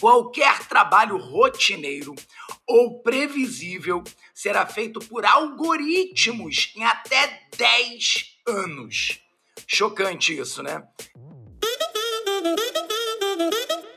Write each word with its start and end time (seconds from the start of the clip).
Qualquer 0.00 0.66
trabalho 0.66 1.18
rotineiro 1.18 2.14
ou 2.66 3.02
previsível 3.02 4.02
será 4.32 4.64
feito 4.64 4.98
por 4.98 5.26
algoritmos 5.26 6.72
em 6.74 6.84
até 6.84 7.42
10 7.54 8.38
anos. 8.48 9.20
Chocante 9.66 10.38
isso, 10.38 10.62
né? 10.62 10.82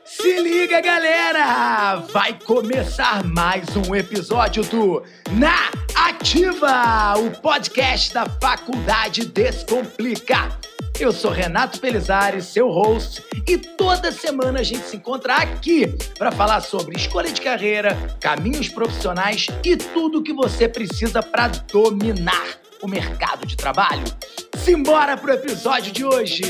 Se 0.04 0.38
liga, 0.40 0.80
galera! 0.82 1.96
Vai 2.12 2.38
começar 2.38 3.24
mais 3.24 3.74
um 3.74 3.94
episódio 3.94 4.62
do 4.64 5.02
Na 5.32 5.70
Ativa, 5.94 7.14
o 7.18 7.30
podcast 7.40 8.12
da 8.12 8.26
Faculdade 8.26 9.24
Descomplica. 9.24 10.73
Eu 10.98 11.12
sou 11.12 11.32
Renato 11.32 11.80
Pelizari, 11.80 12.40
seu 12.40 12.68
host, 12.70 13.22
e 13.48 13.58
toda 13.58 14.12
semana 14.12 14.60
a 14.60 14.62
gente 14.62 14.86
se 14.86 14.96
encontra 14.96 15.36
aqui 15.36 15.88
para 16.16 16.30
falar 16.30 16.60
sobre 16.60 16.96
escolha 16.96 17.32
de 17.32 17.40
carreira, 17.40 18.16
caminhos 18.20 18.68
profissionais 18.68 19.48
e 19.64 19.76
tudo 19.76 20.18
o 20.20 20.22
que 20.22 20.32
você 20.32 20.68
precisa 20.68 21.20
para 21.20 21.48
dominar 21.48 22.58
o 22.80 22.86
mercado 22.86 23.44
de 23.44 23.56
trabalho. 23.56 24.04
Simbora 24.56 25.16
pro 25.16 25.32
episódio 25.32 25.92
de 25.92 26.04
hoje! 26.04 26.42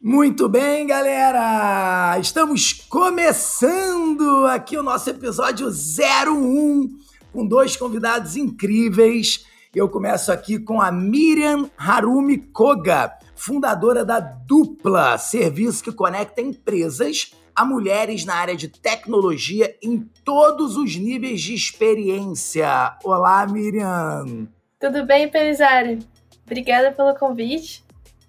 Muito 0.00 0.48
bem, 0.48 0.86
galera! 0.86 2.16
Estamos 2.20 2.72
começando 2.72 4.46
aqui 4.46 4.76
o 4.76 4.82
nosso 4.82 5.10
episódio 5.10 5.68
01 5.68 6.88
com 7.32 7.46
dois 7.46 7.76
convidados 7.76 8.36
incríveis. 8.36 9.44
Eu 9.74 9.86
começo 9.86 10.32
aqui 10.32 10.58
com 10.58 10.80
a 10.80 10.90
Miriam 10.90 11.70
Harumi 11.76 12.38
Koga, 12.38 13.18
fundadora 13.36 14.02
da 14.02 14.18
Dupla, 14.18 15.18
serviço 15.18 15.84
que 15.84 15.92
conecta 15.92 16.40
empresas 16.40 17.34
a 17.54 17.66
mulheres 17.66 18.24
na 18.24 18.34
área 18.34 18.56
de 18.56 18.68
tecnologia 18.68 19.76
em 19.82 20.08
todos 20.24 20.74
os 20.74 20.96
níveis 20.96 21.42
de 21.42 21.54
experiência. 21.54 22.96
Olá, 23.04 23.46
Miriam! 23.46 24.48
Tudo 24.80 25.04
bem, 25.04 25.28
Pelizari? 25.28 25.98
Obrigada 26.46 26.90
pelo 26.90 27.14
convite. 27.14 27.84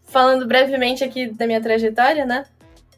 Falando 0.08 0.46
brevemente 0.46 1.06
aqui 1.06 1.28
da 1.28 1.48
minha 1.48 1.62
trajetória, 1.62 2.26
né? 2.26 2.46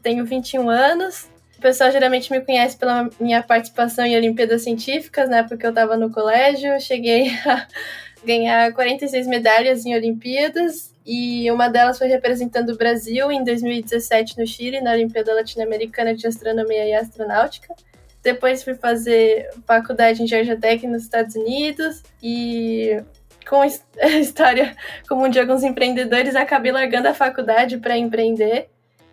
Tenho 0.02 0.24
21 0.24 0.68
anos. 0.68 1.30
O 1.58 1.60
pessoal 1.60 1.92
geralmente 1.92 2.32
me 2.32 2.40
conhece 2.40 2.76
pela 2.76 3.08
minha 3.20 3.40
participação 3.40 4.04
em 4.04 4.16
Olimpíadas 4.16 4.62
Científicas, 4.62 5.28
né? 5.28 5.44
Porque 5.44 5.64
eu 5.64 5.70
estava 5.70 5.96
no 5.96 6.10
colégio. 6.10 6.80
Cheguei 6.80 7.30
a 7.46 7.68
ganhar 8.24 8.72
46 8.72 9.26
medalhas 9.26 9.84
em 9.84 9.94
Olimpíadas 9.94 10.92
e 11.04 11.50
uma 11.50 11.68
delas 11.68 11.98
foi 11.98 12.06
representando 12.06 12.70
o 12.70 12.76
Brasil 12.76 13.30
em 13.32 13.42
2017 13.42 14.38
no 14.38 14.46
Chile, 14.46 14.80
na 14.80 14.92
Olimpíada 14.92 15.34
Latino-Americana 15.34 16.14
de 16.14 16.26
Astronomia 16.26 16.86
e 16.86 16.94
Astronáutica. 16.94 17.74
Depois 18.22 18.62
fui 18.62 18.74
fazer 18.74 19.48
faculdade 19.66 20.22
em 20.22 20.26
Georgia 20.26 20.56
Tech 20.56 20.86
nos 20.86 21.02
Estados 21.02 21.34
Unidos 21.34 22.02
e 22.22 23.02
com 23.48 23.60
a 24.00 24.06
história 24.18 24.76
comum 25.08 25.28
de 25.28 25.40
alguns 25.40 25.64
empreendedores, 25.64 26.36
acabei 26.36 26.70
largando 26.70 27.08
a 27.08 27.14
faculdade 27.14 27.78
para 27.78 27.96
empreender. 27.96 28.68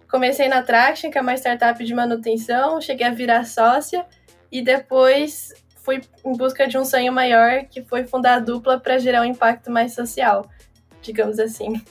Comecei 0.10 0.48
na 0.48 0.64
Traction, 0.64 1.12
que 1.12 1.18
é 1.18 1.22
uma 1.22 1.36
startup 1.36 1.84
de 1.84 1.94
manutenção, 1.94 2.82
cheguei 2.82 3.06
a 3.06 3.12
virar 3.12 3.46
sócia 3.46 4.06
e 4.52 4.62
depois 4.62 5.54
fui 5.90 6.02
em 6.24 6.38
busca 6.38 6.68
de 6.68 6.78
um 6.78 6.86
sonho 6.86 7.12
maior, 7.12 7.66
que 7.66 7.84
foi 7.84 8.06
fundar 8.06 8.36
a 8.36 8.40
dupla 8.40 8.80
para 8.80 9.00
gerar 9.00 9.22
um 9.22 9.26
impacto 9.26 9.72
mais 9.72 9.96
social, 9.96 10.48
digamos 11.02 11.40
assim. 11.40 11.82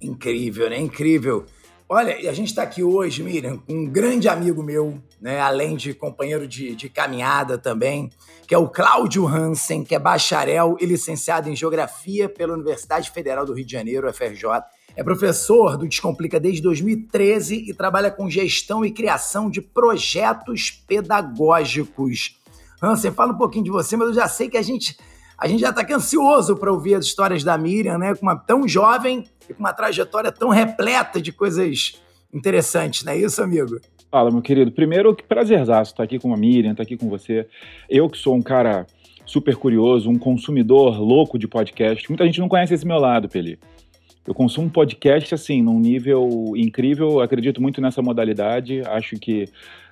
Incrível, 0.00 0.68
né? 0.68 0.78
Incrível. 0.78 1.46
Olha, 1.88 2.28
a 2.28 2.32
gente 2.32 2.48
está 2.48 2.64
aqui 2.64 2.82
hoje, 2.82 3.22
Miriam, 3.22 3.58
com 3.58 3.72
um 3.72 3.86
grande 3.86 4.28
amigo 4.28 4.62
meu, 4.64 5.00
né? 5.20 5.38
além 5.38 5.76
de 5.76 5.94
companheiro 5.94 6.48
de, 6.48 6.74
de 6.74 6.88
caminhada 6.88 7.56
também, 7.56 8.10
que 8.48 8.54
é 8.54 8.58
o 8.58 8.68
Cláudio 8.68 9.28
Hansen, 9.28 9.84
que 9.84 9.94
é 9.94 9.98
bacharel 9.98 10.76
e 10.80 10.86
licenciado 10.86 11.48
em 11.48 11.54
Geografia 11.54 12.28
pela 12.28 12.54
Universidade 12.54 13.10
Federal 13.12 13.46
do 13.46 13.54
Rio 13.54 13.66
de 13.66 13.72
Janeiro, 13.72 14.08
UFRJ. 14.08 14.44
É 14.96 15.04
professor 15.04 15.76
do 15.76 15.86
Descomplica 15.86 16.40
desde 16.40 16.62
2013 16.62 17.64
e 17.68 17.74
trabalha 17.74 18.10
com 18.10 18.28
gestão 18.28 18.84
e 18.84 18.90
criação 18.90 19.48
de 19.48 19.60
projetos 19.60 20.70
pedagógicos. 20.70 22.42
Hansen, 22.84 23.12
fala 23.12 23.32
um 23.32 23.36
pouquinho 23.38 23.64
de 23.64 23.70
você, 23.70 23.96
mas 23.96 24.08
eu 24.08 24.14
já 24.14 24.28
sei 24.28 24.48
que 24.48 24.56
a 24.56 24.62
gente, 24.62 24.96
a 25.38 25.48
gente 25.48 25.60
já 25.60 25.70
está 25.70 25.84
ansioso 25.94 26.56
para 26.56 26.72
ouvir 26.72 26.94
as 26.94 27.04
histórias 27.04 27.42
da 27.42 27.56
Miriam, 27.56 27.98
né? 27.98 28.14
Com 28.14 28.26
uma 28.26 28.36
tão 28.36 28.68
jovem 28.68 29.24
e 29.48 29.54
com 29.54 29.60
uma 29.60 29.72
trajetória 29.72 30.30
tão 30.30 30.48
repleta 30.50 31.20
de 31.20 31.32
coisas 31.32 32.00
interessantes, 32.32 33.04
não 33.04 33.12
é 33.12 33.18
isso, 33.18 33.42
amigo? 33.42 33.80
Fala, 34.10 34.30
meu 34.30 34.42
querido. 34.42 34.70
Primeiro, 34.70 35.14
que 35.14 35.24
prazerzaço 35.24 35.92
estar 35.92 36.02
aqui 36.02 36.18
com 36.18 36.32
a 36.32 36.36
Miriam, 36.36 36.72
estar 36.72 36.82
aqui 36.82 36.96
com 36.96 37.08
você. 37.08 37.48
Eu 37.88 38.08
que 38.08 38.18
sou 38.18 38.34
um 38.34 38.42
cara 38.42 38.86
super 39.26 39.56
curioso, 39.56 40.10
um 40.10 40.18
consumidor 40.18 41.00
louco 41.00 41.38
de 41.38 41.48
podcast. 41.48 42.08
Muita 42.08 42.24
gente 42.24 42.40
não 42.40 42.48
conhece 42.48 42.74
esse 42.74 42.86
meu 42.86 42.98
lado, 42.98 43.28
Peli. 43.28 43.58
Eu 44.26 44.32
consumo 44.32 44.70
podcast 44.70 45.34
assim, 45.34 45.60
num 45.60 45.78
nível 45.78 46.52
incrível, 46.56 47.20
acredito 47.20 47.60
muito 47.60 47.80
nessa 47.80 48.00
modalidade, 48.00 48.80
acho 48.86 49.16
que 49.16 49.46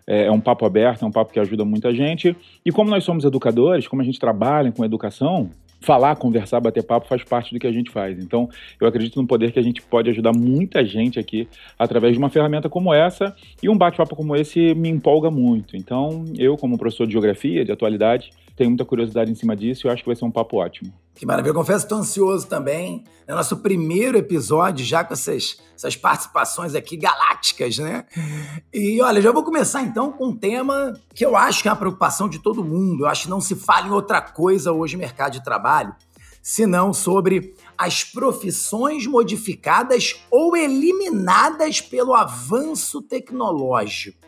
é, 0.06 0.26
é 0.26 0.30
um 0.30 0.40
papo 0.40 0.64
aberto, 0.64 1.04
é 1.04 1.06
um 1.06 1.12
papo 1.12 1.32
que 1.32 1.40
ajuda 1.40 1.64
muita 1.64 1.94
gente. 1.94 2.36
E 2.64 2.72
como 2.72 2.90
nós 2.90 3.04
somos 3.04 3.24
educadores, 3.24 3.86
como 3.86 4.02
a 4.02 4.04
gente 4.04 4.18
trabalha 4.18 4.72
com 4.72 4.84
educação, 4.84 5.50
falar, 5.82 6.16
conversar, 6.16 6.60
bater 6.60 6.82
papo 6.82 7.06
faz 7.06 7.24
parte 7.24 7.52
do 7.52 7.60
que 7.60 7.66
a 7.66 7.72
gente 7.72 7.90
faz. 7.90 8.18
Então, 8.18 8.48
eu 8.80 8.86
acredito 8.86 9.20
no 9.20 9.26
poder 9.26 9.52
que 9.52 9.58
a 9.58 9.62
gente 9.62 9.82
pode 9.82 10.08
ajudar 10.10 10.32
muita 10.32 10.84
gente 10.84 11.18
aqui 11.18 11.48
através 11.78 12.12
de 12.12 12.18
uma 12.18 12.30
ferramenta 12.30 12.68
como 12.68 12.94
essa 12.94 13.34
e 13.62 13.68
um 13.68 13.76
bate-papo 13.76 14.14
como 14.14 14.34
esse 14.36 14.74
me 14.74 14.88
empolga 14.88 15.30
muito. 15.30 15.76
Então, 15.76 16.24
eu, 16.38 16.56
como 16.56 16.78
professor 16.78 17.06
de 17.06 17.12
geografia, 17.12 17.64
de 17.64 17.72
atualidade, 17.72 18.30
tenho 18.56 18.70
muita 18.70 18.84
curiosidade 18.84 19.30
em 19.30 19.34
cima 19.34 19.56
disso 19.56 19.86
e 19.86 19.88
eu 19.88 19.92
acho 19.92 20.02
que 20.02 20.08
vai 20.08 20.16
ser 20.16 20.24
um 20.24 20.30
papo 20.30 20.56
ótimo. 20.56 20.92
Que 21.14 21.26
maravilha. 21.26 21.50
Eu 21.50 21.54
confesso 21.54 21.80
que 21.80 21.92
estou 21.92 21.98
ansioso 21.98 22.46
também. 22.46 23.04
É 23.26 23.34
nosso 23.34 23.58
primeiro 23.58 24.18
episódio, 24.18 24.84
já 24.84 25.04
com 25.04 25.12
essas, 25.12 25.58
essas 25.74 25.96
participações 25.96 26.74
aqui 26.74 26.96
galácticas, 26.96 27.78
né? 27.78 28.04
E 28.72 29.00
olha, 29.00 29.20
já 29.20 29.30
vou 29.30 29.44
começar 29.44 29.82
então 29.82 30.12
com 30.12 30.28
um 30.28 30.36
tema 30.36 30.94
que 31.14 31.24
eu 31.24 31.36
acho 31.36 31.62
que 31.62 31.68
é 31.68 31.70
uma 31.70 31.76
preocupação 31.76 32.28
de 32.28 32.38
todo 32.38 32.64
mundo. 32.64 33.04
Eu 33.04 33.08
acho 33.08 33.24
que 33.24 33.30
não 33.30 33.40
se 33.40 33.54
fala 33.54 33.86
em 33.86 33.90
outra 33.90 34.20
coisa 34.20 34.72
hoje 34.72 34.96
no 34.96 35.00
mercado 35.00 35.32
de 35.32 35.44
trabalho, 35.44 35.94
senão 36.42 36.92
sobre 36.92 37.54
as 37.78 38.04
profissões 38.04 39.06
modificadas 39.06 40.16
ou 40.30 40.56
eliminadas 40.56 41.80
pelo 41.80 42.14
avanço 42.14 43.00
tecnológico. 43.02 44.18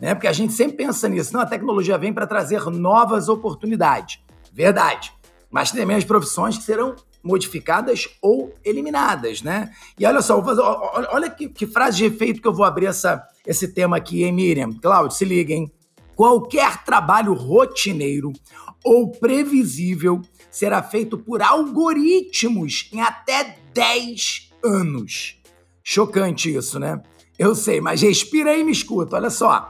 Né? 0.00 0.14
Porque 0.14 0.28
a 0.28 0.32
gente 0.32 0.52
sempre 0.52 0.76
pensa 0.76 1.08
nisso. 1.08 1.32
Não, 1.32 1.40
a 1.40 1.46
tecnologia 1.46 1.96
vem 1.96 2.12
para 2.12 2.26
trazer 2.26 2.64
novas 2.66 3.28
oportunidades. 3.28 4.20
Verdade 4.52 5.16
mas 5.50 5.70
também 5.70 5.96
as 5.96 6.04
profissões 6.04 6.58
que 6.58 6.64
serão 6.64 6.94
modificadas 7.22 8.08
ou 8.20 8.54
eliminadas, 8.64 9.42
né? 9.42 9.72
E 9.98 10.06
olha 10.06 10.20
só, 10.20 10.42
fazer, 10.44 10.60
olha 10.60 11.30
que, 11.30 11.48
que, 11.48 11.66
frase 11.66 11.96
de 11.96 12.04
efeito 12.04 12.40
que 12.40 12.46
eu 12.46 12.52
vou 12.52 12.64
abrir 12.64 12.86
essa, 12.86 13.26
esse 13.46 13.68
tema 13.68 13.96
aqui, 13.96 14.22
hein, 14.22 14.32
Miriam? 14.32 14.72
Cláudio, 14.72 15.16
se 15.16 15.24
liga, 15.24 15.52
hein? 15.52 15.72
Qualquer 16.14 16.84
trabalho 16.84 17.32
rotineiro 17.32 18.32
ou 18.84 19.10
previsível 19.10 20.22
será 20.50 20.82
feito 20.82 21.18
por 21.18 21.42
algoritmos 21.42 22.90
em 22.92 23.00
até 23.00 23.56
10 23.74 24.50
anos. 24.62 25.40
Chocante 25.82 26.54
isso, 26.54 26.78
né? 26.78 27.02
Eu 27.38 27.54
sei, 27.54 27.80
mas 27.80 28.02
respira 28.02 28.50
aí 28.50 28.60
e 28.60 28.64
me 28.64 28.72
escuta. 28.72 29.16
Olha 29.16 29.30
só. 29.30 29.68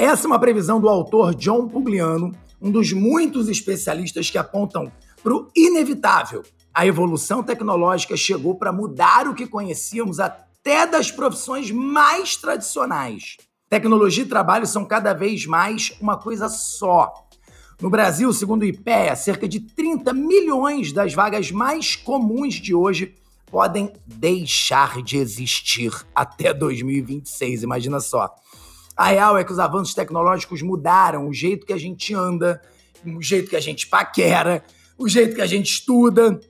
Essa 0.00 0.26
é 0.26 0.28
uma 0.28 0.38
previsão 0.38 0.80
do 0.80 0.88
autor 0.88 1.34
John 1.34 1.66
Pugliano, 1.66 2.30
um 2.62 2.70
dos 2.70 2.92
muitos 2.92 3.48
especialistas 3.48 4.30
que 4.30 4.38
apontam 4.38 4.92
para 5.24 5.34
o 5.34 5.48
inevitável. 5.56 6.44
A 6.72 6.86
evolução 6.86 7.42
tecnológica 7.42 8.16
chegou 8.16 8.54
para 8.54 8.72
mudar 8.72 9.26
o 9.26 9.34
que 9.34 9.44
conhecíamos 9.44 10.20
até 10.20 10.86
das 10.86 11.10
profissões 11.10 11.72
mais 11.72 12.36
tradicionais. 12.36 13.38
Tecnologia 13.68 14.22
e 14.22 14.28
trabalho 14.28 14.68
são 14.68 14.84
cada 14.84 15.12
vez 15.12 15.44
mais 15.46 15.92
uma 16.00 16.16
coisa 16.16 16.48
só. 16.48 17.12
No 17.82 17.90
Brasil, 17.90 18.32
segundo 18.32 18.62
o 18.62 18.66
IPEA, 18.66 19.16
cerca 19.16 19.48
de 19.48 19.58
30 19.58 20.12
milhões 20.12 20.92
das 20.92 21.12
vagas 21.12 21.50
mais 21.50 21.96
comuns 21.96 22.54
de 22.54 22.72
hoje 22.72 23.16
podem 23.50 23.92
deixar 24.06 25.02
de 25.02 25.16
existir 25.16 25.90
até 26.14 26.54
2026. 26.54 27.64
Imagina 27.64 27.98
só. 27.98 28.32
A 28.98 29.10
real 29.10 29.38
é 29.38 29.44
que 29.44 29.52
os 29.52 29.60
avanços 29.60 29.94
tecnológicos 29.94 30.60
mudaram 30.60 31.28
o 31.28 31.32
jeito 31.32 31.64
que 31.64 31.72
a 31.72 31.78
gente 31.78 32.12
anda, 32.12 32.60
o 33.06 33.22
jeito 33.22 33.48
que 33.48 33.54
a 33.54 33.60
gente 33.60 33.86
paquera, 33.86 34.64
o 34.98 35.08
jeito 35.08 35.36
que 35.36 35.40
a 35.40 35.46
gente 35.46 35.70
estuda. 35.70 36.40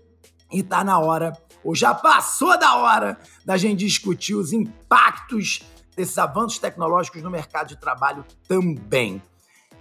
E 0.50 0.62
tá 0.62 0.83
na 0.83 0.99
hora, 0.99 1.35
ou 1.62 1.75
já 1.75 1.95
passou 1.95 2.59
da 2.59 2.77
hora, 2.77 3.19
da 3.45 3.59
gente 3.59 3.81
discutir 3.81 4.35
os 4.35 4.55
impactos 4.55 5.61
desses 5.95 6.17
avanços 6.17 6.59
tecnológicos 6.59 7.23
no 7.23 7.31
mercado 7.31 7.69
de 7.69 7.77
trabalho 7.77 8.25
também. 8.49 9.21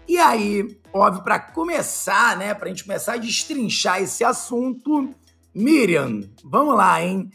E 0.06 0.18
aí, 0.18 0.78
óbvio, 0.92 1.24
para 1.24 1.40
começar, 1.40 2.36
né, 2.36 2.54
para 2.54 2.66
a 2.66 2.70
gente 2.70 2.84
começar 2.84 3.14
a 3.14 3.18
destrinchar 3.18 4.02
esse 4.02 4.26
assunto, 4.26 5.14
Miriam, 5.56 6.22
vamos 6.44 6.76
lá, 6.76 7.02
hein? 7.02 7.32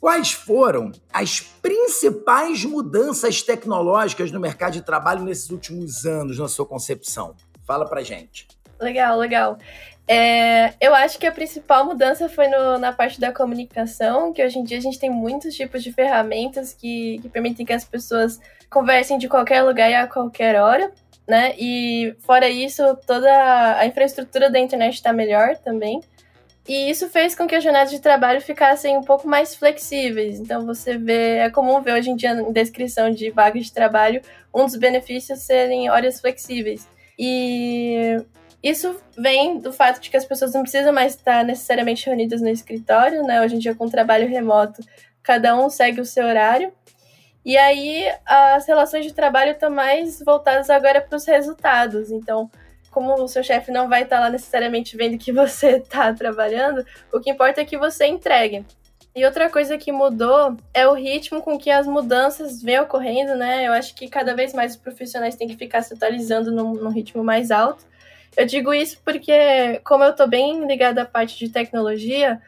Quais 0.00 0.32
foram 0.32 0.92
as 1.12 1.40
principais 1.40 2.64
mudanças 2.64 3.42
tecnológicas 3.42 4.32
no 4.32 4.40
mercado 4.40 4.72
de 4.72 4.82
trabalho 4.82 5.22
nesses 5.22 5.50
últimos 5.50 6.06
anos, 6.06 6.38
na 6.38 6.48
sua 6.48 6.64
concepção? 6.64 7.36
Fala 7.66 7.86
pra 7.86 8.02
gente. 8.02 8.48
Legal, 8.80 9.18
legal. 9.18 9.58
É, 10.08 10.72
eu 10.80 10.94
acho 10.94 11.18
que 11.18 11.26
a 11.26 11.30
principal 11.30 11.84
mudança 11.84 12.30
foi 12.30 12.48
no, 12.48 12.78
na 12.78 12.92
parte 12.92 13.20
da 13.20 13.30
comunicação, 13.30 14.32
que 14.32 14.42
hoje 14.42 14.58
em 14.58 14.64
dia 14.64 14.78
a 14.78 14.80
gente 14.80 14.98
tem 14.98 15.10
muitos 15.10 15.54
tipos 15.54 15.82
de 15.82 15.92
ferramentas 15.92 16.72
que, 16.72 17.18
que 17.20 17.28
permitem 17.28 17.66
que 17.66 17.72
as 17.72 17.84
pessoas 17.84 18.40
conversem 18.70 19.18
de 19.18 19.28
qualquer 19.28 19.62
lugar 19.62 19.90
e 19.90 19.94
a 19.94 20.06
qualquer 20.06 20.56
hora, 20.60 20.90
né? 21.28 21.54
E 21.58 22.16
fora 22.20 22.48
isso, 22.48 22.82
toda 23.06 23.30
a 23.78 23.86
infraestrutura 23.86 24.50
da 24.50 24.58
internet 24.58 24.94
está 24.94 25.12
melhor 25.12 25.56
também. 25.58 26.00
E 26.68 26.90
isso 26.90 27.08
fez 27.08 27.34
com 27.34 27.46
que 27.46 27.54
as 27.54 27.64
jornadas 27.64 27.90
de 27.90 28.00
trabalho 28.00 28.40
ficassem 28.40 28.96
um 28.96 29.02
pouco 29.02 29.26
mais 29.26 29.54
flexíveis. 29.54 30.38
Então 30.38 30.66
você 30.66 30.96
vê, 30.96 31.38
é 31.38 31.50
comum 31.50 31.80
ver 31.80 31.94
hoje 31.94 32.10
em 32.10 32.16
dia 32.16 32.32
em 32.32 32.52
descrição 32.52 33.10
de 33.10 33.30
vagas 33.30 33.66
de 33.66 33.72
trabalho 33.72 34.20
um 34.54 34.64
dos 34.66 34.76
benefícios 34.76 35.40
serem 35.40 35.90
horas 35.90 36.20
flexíveis. 36.20 36.86
E 37.18 38.22
isso 38.62 39.00
vem 39.16 39.58
do 39.58 39.72
fato 39.72 40.00
de 40.00 40.10
que 40.10 40.16
as 40.16 40.24
pessoas 40.24 40.52
não 40.52 40.62
precisam 40.62 40.92
mais 40.92 41.14
estar 41.14 41.44
necessariamente 41.44 42.06
reunidas 42.06 42.40
no 42.40 42.48
escritório, 42.48 43.22
né? 43.22 43.40
Hoje 43.40 43.56
em 43.56 43.58
dia 43.58 43.74
com 43.74 43.88
trabalho 43.88 44.28
remoto, 44.28 44.82
cada 45.22 45.56
um 45.58 45.70
segue 45.70 46.00
o 46.00 46.04
seu 46.04 46.26
horário. 46.26 46.72
E 47.44 47.56
aí 47.56 48.04
as 48.26 48.66
relações 48.66 49.06
de 49.06 49.14
trabalho 49.14 49.52
estão 49.52 49.70
mais 49.70 50.20
voltadas 50.20 50.68
agora 50.68 51.00
para 51.00 51.16
os 51.16 51.24
resultados. 51.24 52.10
Então, 52.10 52.50
como 52.90 53.14
o 53.14 53.28
seu 53.28 53.42
chefe 53.42 53.70
não 53.70 53.88
vai 53.88 54.02
estar 54.02 54.20
lá 54.20 54.28
necessariamente 54.28 54.96
vendo 54.96 55.18
que 55.18 55.32
você 55.32 55.78
está 55.78 56.12
trabalhando, 56.14 56.84
o 57.12 57.20
que 57.20 57.30
importa 57.30 57.60
é 57.60 57.64
que 57.64 57.78
você 57.78 58.06
entregue. 58.06 58.64
E 59.14 59.24
outra 59.24 59.50
coisa 59.50 59.76
que 59.76 59.90
mudou 59.90 60.56
é 60.72 60.86
o 60.86 60.94
ritmo 60.94 61.42
com 61.42 61.58
que 61.58 61.70
as 61.70 61.86
mudanças 61.86 62.62
vêm 62.62 62.78
ocorrendo, 62.78 63.34
né? 63.34 63.66
Eu 63.66 63.72
acho 63.72 63.94
que 63.94 64.08
cada 64.08 64.36
vez 64.36 64.52
mais 64.52 64.72
os 64.72 64.78
profissionais 64.78 65.34
têm 65.34 65.48
que 65.48 65.56
ficar 65.56 65.82
se 65.82 65.94
atualizando 65.94 66.52
num, 66.52 66.74
num 66.74 66.90
ritmo 66.90 67.24
mais 67.24 67.50
alto. 67.50 67.84
Eu 68.36 68.46
digo 68.46 68.72
isso 68.72 69.00
porque, 69.04 69.80
como 69.84 70.04
eu 70.04 70.10
estou 70.10 70.28
bem 70.28 70.64
ligada 70.64 71.02
à 71.02 71.04
parte 71.04 71.36
de 71.36 71.50
tecnologia, 71.50 72.40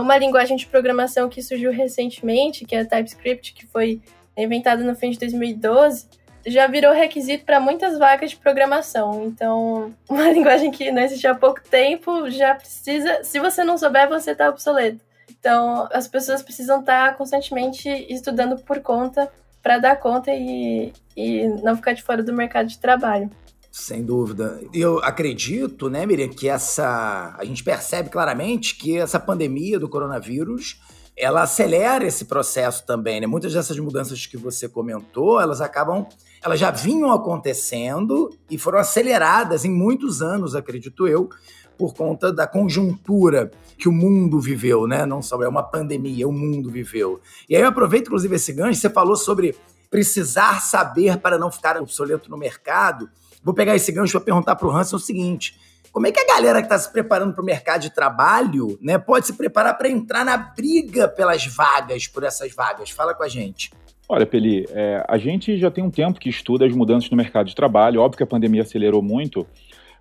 uma 0.00 0.16
linguagem 0.16 0.56
de 0.56 0.66
programação 0.66 1.28
que 1.28 1.42
surgiu 1.42 1.70
recentemente, 1.70 2.64
que 2.64 2.74
é 2.74 2.80
a 2.80 2.86
TypeScript, 2.86 3.52
que 3.52 3.66
foi 3.66 4.00
inventada 4.36 4.82
no 4.82 4.96
fim 4.96 5.10
de 5.10 5.18
2012, 5.18 6.08
já 6.46 6.66
virou 6.66 6.92
requisito 6.92 7.44
para 7.44 7.60
muitas 7.60 7.98
vagas 7.98 8.30
de 8.30 8.36
programação. 8.36 9.24
Então, 9.24 9.92
uma 10.08 10.30
linguagem 10.30 10.70
que 10.70 10.90
não 10.90 11.02
existe 11.02 11.26
há 11.26 11.34
pouco 11.34 11.60
tempo 11.62 12.30
já 12.30 12.54
precisa. 12.54 13.22
Se 13.24 13.38
você 13.38 13.64
não 13.64 13.78
souber, 13.78 14.08
você 14.08 14.32
está 14.32 14.48
obsoleto. 14.48 15.00
Então, 15.30 15.88
as 15.92 16.06
pessoas 16.06 16.42
precisam 16.42 16.80
estar 16.80 17.10
tá 17.10 17.14
constantemente 17.14 17.88
estudando 18.12 18.58
por 18.58 18.80
conta 18.80 19.30
para 19.62 19.78
dar 19.78 19.96
conta 19.96 20.30
e, 20.32 20.92
e 21.16 21.46
não 21.62 21.76
ficar 21.76 21.92
de 21.92 22.02
fora 22.02 22.22
do 22.22 22.32
mercado 22.32 22.66
de 22.66 22.78
trabalho. 22.78 23.30
Sem 23.70 24.04
dúvida. 24.04 24.60
Eu 24.74 24.98
acredito, 24.98 25.88
né, 25.88 26.04
Miriam, 26.04 26.28
que 26.28 26.48
essa. 26.48 27.36
A 27.38 27.44
gente 27.44 27.62
percebe 27.62 28.10
claramente 28.10 28.74
que 28.74 28.98
essa 28.98 29.20
pandemia 29.20 29.78
do 29.78 29.88
coronavírus 29.88 30.80
ela 31.16 31.42
acelera 31.42 32.06
esse 32.06 32.24
processo 32.24 32.84
também, 32.86 33.20
né? 33.20 33.26
Muitas 33.26 33.52
dessas 33.52 33.78
mudanças 33.78 34.26
que 34.26 34.36
você 34.36 34.68
comentou, 34.68 35.40
elas 35.40 35.60
acabam, 35.60 36.06
elas 36.42 36.58
já 36.58 36.70
vinham 36.70 37.12
acontecendo 37.12 38.30
e 38.50 38.56
foram 38.56 38.78
aceleradas 38.78 39.64
em 39.64 39.70
muitos 39.70 40.22
anos, 40.22 40.54
acredito 40.54 41.06
eu, 41.06 41.28
por 41.76 41.94
conta 41.94 42.32
da 42.32 42.46
conjuntura 42.46 43.50
que 43.78 43.88
o 43.88 43.92
mundo 43.92 44.38
viveu, 44.40 44.86
né? 44.86 45.06
Não 45.06 45.22
só 45.22 45.42
é 45.42 45.48
uma 45.48 45.62
pandemia, 45.62 46.28
o 46.28 46.32
mundo 46.32 46.70
viveu. 46.70 47.20
E 47.48 47.56
aí 47.56 47.62
eu 47.62 47.68
aproveito 47.68 48.06
inclusive 48.06 48.36
esse 48.36 48.52
gancho, 48.52 48.80
você 48.80 48.90
falou 48.90 49.16
sobre 49.16 49.56
precisar 49.90 50.60
saber 50.60 51.18
para 51.18 51.38
não 51.38 51.50
ficar 51.50 51.76
obsoleto 51.80 52.30
no 52.30 52.36
mercado. 52.36 53.10
Vou 53.42 53.54
pegar 53.54 53.74
esse 53.74 53.90
gancho 53.90 54.12
para 54.12 54.20
perguntar 54.20 54.56
para 54.56 54.68
o 54.68 54.70
Hansen 54.70 54.96
o 54.96 55.00
seguinte: 55.00 55.58
como 55.92 56.06
é 56.06 56.12
que 56.12 56.20
a 56.20 56.26
galera 56.26 56.60
que 56.60 56.66
está 56.66 56.78
se 56.78 56.90
preparando 56.90 57.34
para 57.34 57.42
o 57.42 57.44
mercado 57.44 57.82
de 57.82 57.90
trabalho 57.90 58.78
né, 58.80 58.96
pode 58.98 59.26
se 59.26 59.32
preparar 59.32 59.76
para 59.76 59.88
entrar 59.88 60.24
na 60.24 60.36
briga 60.36 61.08
pelas 61.08 61.44
vagas, 61.46 62.06
por 62.06 62.22
essas 62.22 62.54
vagas? 62.54 62.90
Fala 62.90 63.14
com 63.14 63.22
a 63.22 63.28
gente. 63.28 63.70
Olha, 64.08 64.26
Peli, 64.26 64.66
é, 64.70 65.04
a 65.08 65.18
gente 65.18 65.56
já 65.56 65.70
tem 65.70 65.84
um 65.84 65.90
tempo 65.90 66.18
que 66.18 66.28
estuda 66.28 66.66
as 66.66 66.72
mudanças 66.72 67.10
no 67.10 67.16
mercado 67.16 67.46
de 67.46 67.54
trabalho. 67.54 68.00
Óbvio 68.00 68.18
que 68.18 68.22
a 68.22 68.26
pandemia 68.26 68.62
acelerou 68.62 69.02
muito, 69.02 69.46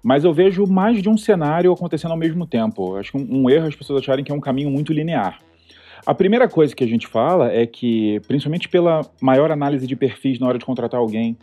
mas 0.04 0.24
eu 0.24 0.34
vejo 0.34 0.66
mais 0.66 1.02
de 1.02 1.10
um 1.10 1.18
cenário 1.18 1.72
acontecendo 1.72 2.12
ao 2.12 2.18
mesmo 2.18 2.46
tempo. 2.46 2.96
Acho 2.96 3.12
que 3.12 3.18
um, 3.18 3.44
um 3.44 3.50
erro 3.50 3.68
as 3.68 3.76
pessoas 3.76 4.02
acharem 4.02 4.24
que 4.24 4.32
é 4.32 4.36
um 4.36 4.40
caminho 4.40 4.70
muito 4.70 4.94
linear. 4.94 5.40
A 6.06 6.16
primeira 6.16 6.48
coisa 6.48 6.76
que 6.76 6.84
a 6.84 6.88
gente 6.88 7.08
fala 7.08 7.52
é 7.52 7.66
que, 7.66 8.20
principalmente 8.28 8.70
pela 8.70 9.02
maior 9.22 9.52
análise 9.52 9.86
de 9.86 9.96
perfis 9.96 10.40
na 10.40 10.48
hora 10.48 10.58
de 10.58 10.66
contratar 10.66 11.00
alguém, 11.00 11.38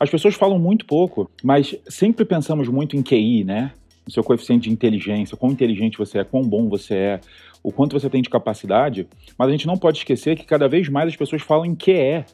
as 0.00 0.08
pessoas 0.08 0.34
falam 0.34 0.58
muito 0.58 0.86
pouco, 0.86 1.30
mas 1.42 1.76
sempre 1.88 2.24
pensamos 2.24 2.68
muito 2.68 2.96
em 2.96 3.02
QI, 3.02 3.44
né? 3.44 3.72
O 4.08 4.10
seu 4.10 4.24
coeficiente 4.24 4.64
de 4.64 4.70
inteligência, 4.70 5.36
quão 5.36 5.52
inteligente 5.52 5.98
você 5.98 6.18
é, 6.18 6.24
quão 6.24 6.42
bom 6.42 6.68
você 6.68 6.94
é, 6.94 7.20
o 7.62 7.70
quanto 7.70 7.92
você 7.92 8.08
tem 8.08 8.22
de 8.22 8.30
capacidade, 8.30 9.06
mas 9.38 9.48
a 9.48 9.50
gente 9.52 9.66
não 9.66 9.76
pode 9.76 9.98
esquecer 9.98 10.36
que 10.36 10.46
cada 10.46 10.66
vez 10.66 10.88
mais 10.88 11.08
as 11.08 11.16
pessoas 11.16 11.42
falam 11.42 11.66
em 11.66 11.74
que 11.74 11.92
é, 11.92 12.24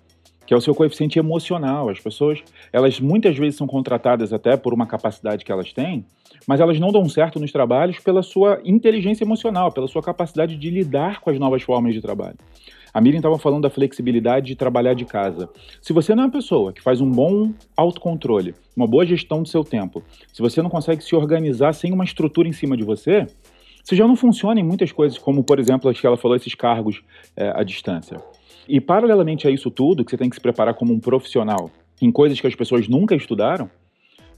que 0.47 0.55
é 0.55 0.57
o 0.57 0.61
seu 0.61 0.75
coeficiente 0.75 1.19
emocional. 1.19 1.89
As 1.89 1.99
pessoas, 1.99 2.43
elas 2.73 3.01
muitas 3.01 3.37
vezes 3.37 3.57
são 3.57 3.67
contratadas 3.67 4.33
até 4.33 4.57
por 4.57 4.73
uma 4.73 4.87
capacidade 4.87 5.45
que 5.45 5.51
elas 5.51 5.73
têm, 5.73 6.05
mas 6.47 6.61
elas 6.61 6.79
não 6.79 6.93
dão 6.93 7.09
certo 7.09 7.41
nos 7.41 7.51
trabalhos 7.51 7.99
pela 7.99 8.23
sua 8.23 8.61
inteligência 8.65 9.25
emocional, 9.25 9.73
pela 9.73 9.89
sua 9.89 10.03
capacidade 10.03 10.57
de 10.57 10.71
lidar 10.71 11.21
com 11.21 11.31
as 11.31 11.39
novas 11.39 11.63
formas 11.63 11.93
de 11.93 12.01
trabalho. 12.01 12.37
A 12.95 13.01
Miriam 13.01 13.19
estava 13.19 13.37
falando 13.41 13.63
da 13.63 13.71
flexibilidade 13.71 14.47
de 14.47 14.55
trabalhar 14.55 14.95
de 14.95 15.05
casa. 15.05 15.51
Se 15.83 15.93
você 15.93 16.15
não 16.15 16.23
é 16.23 16.27
uma 16.27 16.33
pessoa 16.33 16.73
que 16.73 16.81
faz 16.81 17.01
um 17.01 17.11
bom 17.11 17.53
autocontrole, 17.77 18.55
uma 18.77 18.87
boa 18.87 19.05
gestão 19.05 19.43
do 19.43 19.49
seu 19.49 19.65
tempo, 19.65 20.01
se 20.33 20.41
você 20.41 20.63
não 20.63 20.71
consegue 20.71 21.03
se 21.03 21.13
organizar 21.17 21.73
sem 21.73 21.93
uma 21.93 22.05
estrutura 22.05 22.47
em 22.47 22.53
cima 22.53 22.77
de 22.77 22.85
você, 22.85 23.27
você 23.83 23.97
já 23.97 24.07
não 24.07 24.15
funciona 24.15 24.61
em 24.61 24.63
muitas 24.63 24.93
coisas, 24.93 25.19
como, 25.19 25.43
por 25.43 25.59
exemplo, 25.59 25.91
acho 25.91 26.01
que 26.01 26.07
ela 26.07 26.17
falou, 26.17 26.37
esses 26.37 26.55
cargos 26.55 27.03
é, 27.37 27.49
à 27.49 27.65
distância. 27.65 28.19
E, 28.69 28.81
paralelamente 28.81 29.49
a 29.49 29.51
isso 29.51 29.73
tudo, 29.73 30.05
que 30.05 30.13
você 30.13 30.17
tem 30.17 30.31
que 30.31 30.37
se 30.37 30.41
preparar 30.41 30.75
como 30.75 30.93
um 30.93 31.01
profissional 31.01 31.73
em 32.01 32.13
coisas 32.13 32.41
que 32.41 32.47
as 32.47 32.55
pessoas 32.55 32.87
nunca 32.87 33.17
estudaram, 33.17 33.69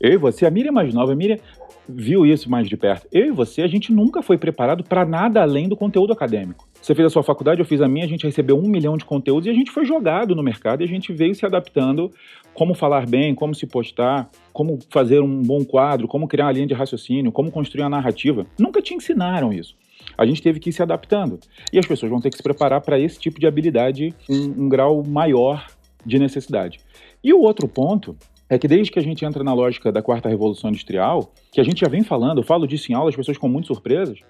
eu 0.00 0.14
e 0.14 0.16
você, 0.16 0.46
a 0.46 0.50
Miriam 0.50 0.70
é 0.70 0.72
mais 0.72 0.94
nova, 0.94 1.12
a 1.12 1.14
Miriam 1.14 1.38
viu 1.86 2.24
isso 2.24 2.50
mais 2.50 2.68
de 2.68 2.76
perto. 2.76 3.06
Eu 3.12 3.26
e 3.26 3.30
você, 3.30 3.60
a 3.60 3.68
gente 3.68 3.92
nunca 3.92 4.22
foi 4.22 4.38
preparado 4.38 4.82
para 4.82 5.04
nada 5.04 5.42
além 5.42 5.68
do 5.68 5.76
conteúdo 5.76 6.12
acadêmico. 6.12 6.66
Você 6.86 6.94
fez 6.94 7.06
a 7.06 7.10
sua 7.10 7.24
faculdade, 7.24 7.58
eu 7.58 7.66
fiz 7.66 7.80
a 7.80 7.88
minha, 7.88 8.04
a 8.04 8.08
gente 8.08 8.24
recebeu 8.24 8.56
um 8.56 8.68
milhão 8.68 8.96
de 8.96 9.04
conteúdos 9.04 9.48
e 9.48 9.50
a 9.50 9.52
gente 9.52 9.72
foi 9.72 9.84
jogado 9.84 10.36
no 10.36 10.42
mercado 10.44 10.82
e 10.82 10.84
a 10.84 10.86
gente 10.86 11.12
veio 11.12 11.34
se 11.34 11.44
adaptando 11.44 12.12
como 12.54 12.74
falar 12.74 13.08
bem, 13.08 13.34
como 13.34 13.56
se 13.56 13.66
postar, 13.66 14.30
como 14.52 14.78
fazer 14.88 15.20
um 15.20 15.42
bom 15.42 15.64
quadro, 15.64 16.06
como 16.06 16.28
criar 16.28 16.44
uma 16.44 16.52
linha 16.52 16.66
de 16.68 16.74
raciocínio, 16.74 17.32
como 17.32 17.50
construir 17.50 17.82
uma 17.82 17.90
narrativa. 17.90 18.46
Nunca 18.56 18.80
te 18.80 18.94
ensinaram 18.94 19.52
isso. 19.52 19.74
A 20.16 20.24
gente 20.24 20.40
teve 20.40 20.60
que 20.60 20.70
ir 20.70 20.72
se 20.72 20.80
adaptando. 20.80 21.40
E 21.72 21.78
as 21.80 21.84
pessoas 21.84 22.08
vão 22.08 22.20
ter 22.20 22.30
que 22.30 22.36
se 22.36 22.42
preparar 22.44 22.80
para 22.80 23.00
esse 23.00 23.18
tipo 23.18 23.40
de 23.40 23.48
habilidade 23.48 24.14
em 24.30 24.54
um 24.56 24.68
grau 24.68 25.02
maior 25.04 25.66
de 26.04 26.20
necessidade. 26.20 26.78
E 27.20 27.34
o 27.34 27.40
outro 27.40 27.66
ponto 27.66 28.16
é 28.48 28.56
que 28.60 28.68
desde 28.68 28.92
que 28.92 29.00
a 29.00 29.02
gente 29.02 29.24
entra 29.24 29.42
na 29.42 29.52
lógica 29.52 29.90
da 29.90 30.02
quarta 30.02 30.28
revolução 30.28 30.70
industrial, 30.70 31.32
que 31.50 31.60
a 31.60 31.64
gente 31.64 31.80
já 31.80 31.88
vem 31.88 32.04
falando, 32.04 32.38
eu 32.38 32.44
falo 32.44 32.64
disso 32.64 32.92
em 32.92 32.94
aula, 32.94 33.10
as 33.10 33.16
pessoas 33.16 33.36
ficam 33.36 33.48
muito 33.48 33.66
surpresas, 33.66 34.20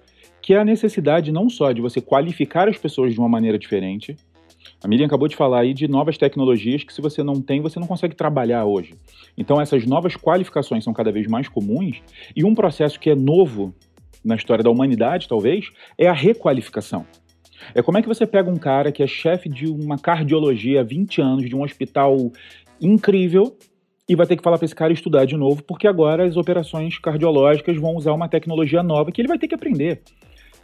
que 0.47 0.53
é 0.53 0.59
a 0.59 0.63
necessidade 0.63 1.29
não 1.29 1.49
só 1.49 1.73
de 1.73 1.81
você 1.81 1.99
qualificar 1.99 2.69
as 2.69 2.77
pessoas 2.77 3.13
de 3.13 3.19
uma 3.19 3.27
maneira 3.27 3.59
diferente. 3.59 4.15
A 4.81 4.87
Miriam 4.87 5.05
acabou 5.05 5.27
de 5.27 5.35
falar 5.35 5.59
aí 5.59 5.73
de 5.73 5.89
novas 5.89 6.17
tecnologias 6.17 6.85
que, 6.85 6.93
se 6.93 7.01
você 7.01 7.21
não 7.21 7.41
tem, 7.41 7.59
você 7.59 7.77
não 7.81 7.85
consegue 7.85 8.15
trabalhar 8.15 8.63
hoje. 8.63 8.95
Então, 9.37 9.59
essas 9.59 9.85
novas 9.85 10.15
qualificações 10.15 10.85
são 10.85 10.93
cada 10.93 11.11
vez 11.11 11.27
mais 11.27 11.49
comuns 11.49 12.01
e 12.33 12.45
um 12.45 12.55
processo 12.55 12.97
que 12.97 13.09
é 13.09 13.15
novo 13.15 13.75
na 14.23 14.37
história 14.37 14.63
da 14.63 14.69
humanidade, 14.69 15.27
talvez, 15.27 15.69
é 15.97 16.07
a 16.07 16.13
requalificação. 16.13 17.05
É 17.75 17.81
como 17.81 17.97
é 17.97 18.01
que 18.01 18.07
você 18.07 18.25
pega 18.25 18.49
um 18.49 18.55
cara 18.55 18.89
que 18.89 19.03
é 19.03 19.07
chefe 19.07 19.49
de 19.49 19.67
uma 19.67 19.97
cardiologia 19.97 20.79
há 20.79 20.83
20 20.83 21.21
anos, 21.21 21.49
de 21.49 21.57
um 21.57 21.61
hospital 21.61 22.31
incrível, 22.79 23.57
e 24.07 24.15
vai 24.15 24.25
ter 24.25 24.37
que 24.37 24.43
falar 24.43 24.57
para 24.57 24.63
esse 24.65 24.75
cara 24.75 24.93
estudar 24.93 25.25
de 25.25 25.35
novo, 25.35 25.61
porque 25.61 25.89
agora 25.89 26.25
as 26.25 26.37
operações 26.37 26.97
cardiológicas 26.99 27.75
vão 27.75 27.97
usar 27.97 28.13
uma 28.13 28.29
tecnologia 28.29 28.81
nova 28.81 29.11
que 29.11 29.19
ele 29.19 29.27
vai 29.27 29.37
ter 29.37 29.49
que 29.49 29.55
aprender. 29.55 30.01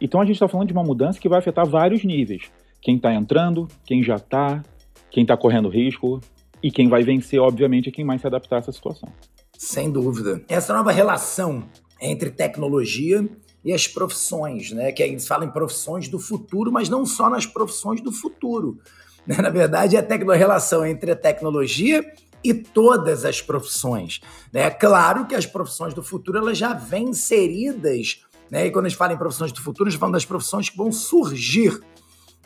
Então 0.00 0.20
a 0.20 0.24
gente 0.24 0.36
está 0.36 0.48
falando 0.48 0.68
de 0.68 0.72
uma 0.72 0.82
mudança 0.82 1.18
que 1.18 1.28
vai 1.28 1.38
afetar 1.38 1.66
vários 1.66 2.04
níveis. 2.04 2.50
Quem 2.80 2.96
está 2.96 3.12
entrando, 3.12 3.68
quem 3.84 4.02
já 4.02 4.16
está, 4.16 4.62
quem 5.10 5.22
está 5.22 5.36
correndo 5.36 5.68
risco 5.68 6.20
e 6.62 6.70
quem 6.70 6.88
vai 6.88 7.02
vencer, 7.02 7.40
obviamente, 7.40 7.88
é 7.88 7.92
quem 7.92 8.04
mais 8.04 8.20
se 8.20 8.26
adaptar 8.26 8.56
a 8.56 8.58
essa 8.58 8.72
situação. 8.72 9.08
Sem 9.56 9.90
dúvida. 9.90 10.42
Essa 10.48 10.74
nova 10.74 10.90
relação 10.90 11.64
entre 12.00 12.30
tecnologia 12.30 13.26
e 13.64 13.72
as 13.72 13.88
profissões, 13.88 14.72
né? 14.72 14.92
Que 14.92 15.02
eles 15.02 15.26
falam 15.26 15.46
em 15.46 15.50
profissões 15.50 16.08
do 16.08 16.18
futuro, 16.18 16.70
mas 16.70 16.88
não 16.88 17.06
só 17.06 17.30
nas 17.30 17.46
profissões 17.46 18.00
do 18.00 18.12
futuro. 18.12 18.78
Né? 19.26 19.36
Na 19.36 19.48
verdade, 19.48 19.96
é 19.96 20.00
a 20.00 20.34
relação 20.36 20.84
entre 20.84 21.12
a 21.12 21.16
tecnologia 21.16 22.04
e 22.42 22.52
todas 22.52 23.24
as 23.24 23.40
profissões. 23.40 24.20
Né? 24.52 24.62
É 24.62 24.70
claro 24.70 25.26
que 25.26 25.34
as 25.34 25.46
profissões 25.46 25.94
do 25.94 26.02
futuro 26.02 26.38
elas 26.38 26.58
já 26.58 26.74
vêm 26.74 27.08
inseridas 27.08 28.22
né? 28.54 28.66
E 28.68 28.70
quando 28.70 28.86
a 28.86 28.88
gente 28.88 28.96
fala 28.96 29.12
em 29.12 29.16
profissões 29.16 29.50
do 29.50 29.60
futuro, 29.60 29.88
a 29.88 29.90
gente 29.90 29.98
fala 29.98 30.12
das 30.12 30.24
profissões 30.24 30.70
que 30.70 30.76
vão 30.76 30.92
surgir 30.92 31.76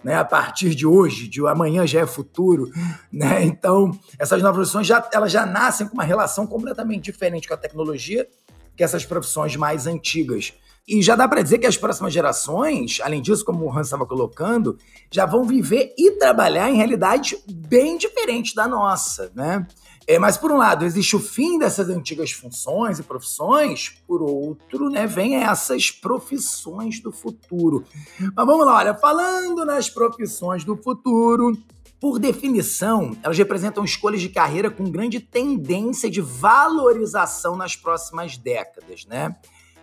né, 0.02 0.14
a 0.14 0.24
partir 0.24 0.74
de 0.74 0.86
hoje, 0.86 1.28
de 1.28 1.46
amanhã 1.46 1.86
já 1.86 2.00
é 2.00 2.06
futuro, 2.06 2.70
né? 3.12 3.44
Então, 3.44 3.90
essas 4.18 4.40
novas 4.40 4.56
profissões 4.56 4.86
já, 4.86 5.06
elas 5.12 5.30
já 5.30 5.44
nascem 5.44 5.86
com 5.86 5.92
uma 5.92 6.04
relação 6.04 6.46
completamente 6.46 7.04
diferente 7.04 7.46
com 7.46 7.52
a 7.52 7.58
tecnologia 7.58 8.26
que 8.74 8.82
essas 8.82 9.04
profissões 9.04 9.54
mais 9.54 9.86
antigas. 9.86 10.54
E 10.88 11.02
já 11.02 11.14
dá 11.14 11.28
para 11.28 11.42
dizer 11.42 11.58
que 11.58 11.66
as 11.66 11.76
próximas 11.76 12.14
gerações, 12.14 13.00
além 13.02 13.20
disso, 13.20 13.44
como 13.44 13.66
o 13.66 13.70
Hans 13.70 13.88
estava 13.88 14.06
colocando, 14.06 14.78
já 15.10 15.26
vão 15.26 15.44
viver 15.44 15.92
e 15.98 16.12
trabalhar 16.12 16.70
em 16.70 16.76
realidades 16.76 17.38
bem 17.46 17.98
diferentes 17.98 18.54
da 18.54 18.66
nossa, 18.66 19.30
né? 19.34 19.66
É, 20.10 20.18
mas, 20.18 20.38
por 20.38 20.50
um 20.50 20.56
lado, 20.56 20.86
existe 20.86 21.14
o 21.14 21.20
fim 21.20 21.58
dessas 21.58 21.90
antigas 21.90 22.30
funções 22.30 22.98
e 22.98 23.02
profissões, 23.02 24.02
por 24.06 24.22
outro, 24.22 24.88
né, 24.88 25.06
vem 25.06 25.36
essas 25.36 25.90
profissões 25.90 26.98
do 26.98 27.12
futuro. 27.12 27.84
Mas 28.18 28.46
vamos 28.46 28.64
lá, 28.64 28.76
olha, 28.76 28.94
falando 28.94 29.66
nas 29.66 29.90
profissões 29.90 30.64
do 30.64 30.74
futuro, 30.78 31.52
por 32.00 32.18
definição, 32.18 33.14
elas 33.22 33.36
representam 33.36 33.84
escolhas 33.84 34.22
de 34.22 34.30
carreira 34.30 34.70
com 34.70 34.90
grande 34.90 35.20
tendência 35.20 36.08
de 36.08 36.22
valorização 36.22 37.54
nas 37.54 37.76
próximas 37.76 38.38
décadas, 38.38 39.04
né? 39.04 39.36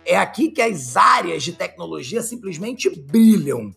É 0.04 0.16
aqui 0.16 0.50
que 0.50 0.60
as 0.60 0.96
áreas 0.96 1.44
de 1.44 1.52
tecnologia 1.52 2.20
simplesmente 2.20 2.90
brilham. 2.90 3.72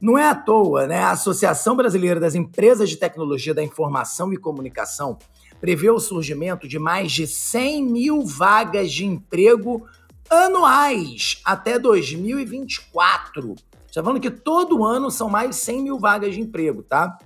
Não 0.00 0.16
é 0.16 0.26
à 0.26 0.34
toa, 0.34 0.86
né? 0.86 1.00
A 1.00 1.10
Associação 1.10 1.76
Brasileira 1.76 2.18
das 2.18 2.34
Empresas 2.34 2.88
de 2.88 2.96
Tecnologia 2.96 3.52
da 3.52 3.62
Informação 3.62 4.32
e 4.32 4.38
Comunicação 4.38 5.18
prevê 5.60 5.90
o 5.90 5.98
surgimento 5.98 6.68
de 6.68 6.78
mais 6.78 7.12
de 7.12 7.26
100 7.26 7.84
mil 7.84 8.24
vagas 8.24 8.92
de 8.92 9.04
emprego 9.04 9.86
anuais 10.28 11.40
até 11.44 11.78
2024. 11.78 13.54
Está 13.86 14.02
falando 14.02 14.20
que 14.20 14.30
todo 14.30 14.84
ano 14.84 15.10
são 15.10 15.28
mais 15.28 15.56
100 15.56 15.82
mil 15.82 15.98
vagas 15.98 16.34
de 16.34 16.40
emprego, 16.40 16.82
tá? 16.82 17.18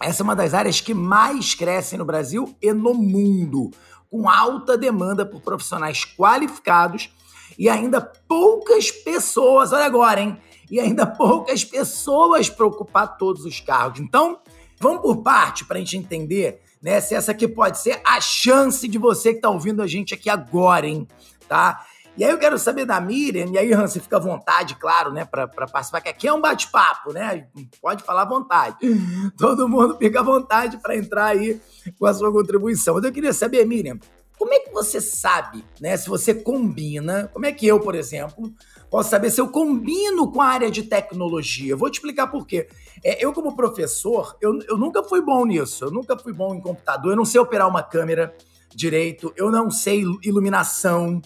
Essa 0.00 0.22
é 0.22 0.24
uma 0.24 0.36
das 0.36 0.54
áreas 0.54 0.80
que 0.80 0.94
mais 0.94 1.54
crescem 1.54 1.98
no 1.98 2.04
Brasil 2.04 2.54
e 2.60 2.72
no 2.72 2.94
mundo, 2.94 3.70
com 4.10 4.28
alta 4.28 4.76
demanda 4.76 5.24
por 5.24 5.40
profissionais 5.40 6.04
qualificados 6.04 7.10
e 7.58 7.68
ainda 7.68 8.00
poucas 8.00 8.90
pessoas, 8.90 9.72
olha 9.72 9.86
agora, 9.86 10.20
hein? 10.20 10.36
E 10.70 10.78
ainda 10.78 11.06
poucas 11.06 11.64
pessoas 11.64 12.50
para 12.50 12.66
ocupar 12.66 13.16
todos 13.16 13.44
os 13.44 13.60
cargos. 13.60 14.00
Então, 14.00 14.38
vamos 14.78 15.00
por 15.00 15.22
parte 15.22 15.64
para 15.64 15.76
a 15.76 15.80
gente 15.80 15.96
entender 15.96 16.60
né? 16.86 17.00
Se 17.00 17.16
essa 17.16 17.32
aqui 17.32 17.48
pode 17.48 17.80
ser 17.80 18.00
a 18.06 18.20
chance 18.20 18.86
de 18.86 18.96
você 18.96 19.30
que 19.30 19.38
está 19.38 19.50
ouvindo 19.50 19.82
a 19.82 19.88
gente 19.88 20.14
aqui 20.14 20.30
agora, 20.30 20.86
hein? 20.86 21.08
Tá? 21.48 21.84
E 22.16 22.24
aí 22.24 22.30
eu 22.30 22.38
quero 22.38 22.56
saber 22.60 22.86
da 22.86 23.00
Miriam, 23.00 23.46
e 23.46 23.58
aí, 23.58 23.72
Hans, 23.72 23.92
você 23.92 23.98
fica 23.98 24.18
à 24.18 24.20
vontade, 24.20 24.76
claro, 24.76 25.12
né, 25.12 25.24
para 25.24 25.48
participar, 25.48 26.00
que 26.00 26.08
aqui 26.08 26.28
é 26.28 26.32
um 26.32 26.40
bate-papo, 26.40 27.12
né? 27.12 27.48
Pode 27.82 28.04
falar 28.04 28.22
à 28.22 28.24
vontade. 28.24 28.76
Todo 29.36 29.68
mundo 29.68 29.98
fica 29.98 30.20
à 30.20 30.22
vontade 30.22 30.78
para 30.78 30.96
entrar 30.96 31.26
aí 31.26 31.60
com 31.98 32.06
a 32.06 32.14
sua 32.14 32.30
contribuição. 32.30 32.94
Mas 32.94 33.04
eu 33.04 33.12
queria 33.12 33.32
saber, 33.32 33.66
Miriam, 33.66 33.98
como 34.38 34.54
é 34.54 34.60
que 34.60 34.70
você 34.70 35.00
sabe, 35.00 35.64
né, 35.80 35.96
se 35.96 36.08
você 36.08 36.32
combina, 36.32 37.28
como 37.32 37.46
é 37.46 37.52
que 37.52 37.66
eu, 37.66 37.80
por 37.80 37.96
exemplo, 37.96 38.54
posso 38.90 39.10
saber 39.10 39.30
se 39.30 39.40
eu 39.40 39.48
combino 39.48 40.30
com 40.30 40.40
a 40.40 40.46
área 40.46 40.70
de 40.70 40.82
tecnologia. 40.82 41.76
Vou 41.76 41.90
te 41.90 41.94
explicar 41.94 42.28
por 42.28 42.46
quê. 42.46 42.68
É, 43.04 43.24
eu, 43.24 43.32
como 43.32 43.56
professor, 43.56 44.36
eu, 44.40 44.58
eu 44.68 44.76
nunca 44.76 45.02
fui 45.02 45.20
bom 45.20 45.44
nisso. 45.44 45.84
Eu 45.84 45.90
nunca 45.90 46.18
fui 46.18 46.32
bom 46.32 46.54
em 46.54 46.60
computador. 46.60 47.12
Eu 47.12 47.16
não 47.16 47.24
sei 47.24 47.40
operar 47.40 47.68
uma 47.68 47.82
câmera 47.82 48.34
direito. 48.74 49.32
Eu 49.36 49.50
não 49.50 49.70
sei 49.70 50.02
iluminação. 50.22 51.20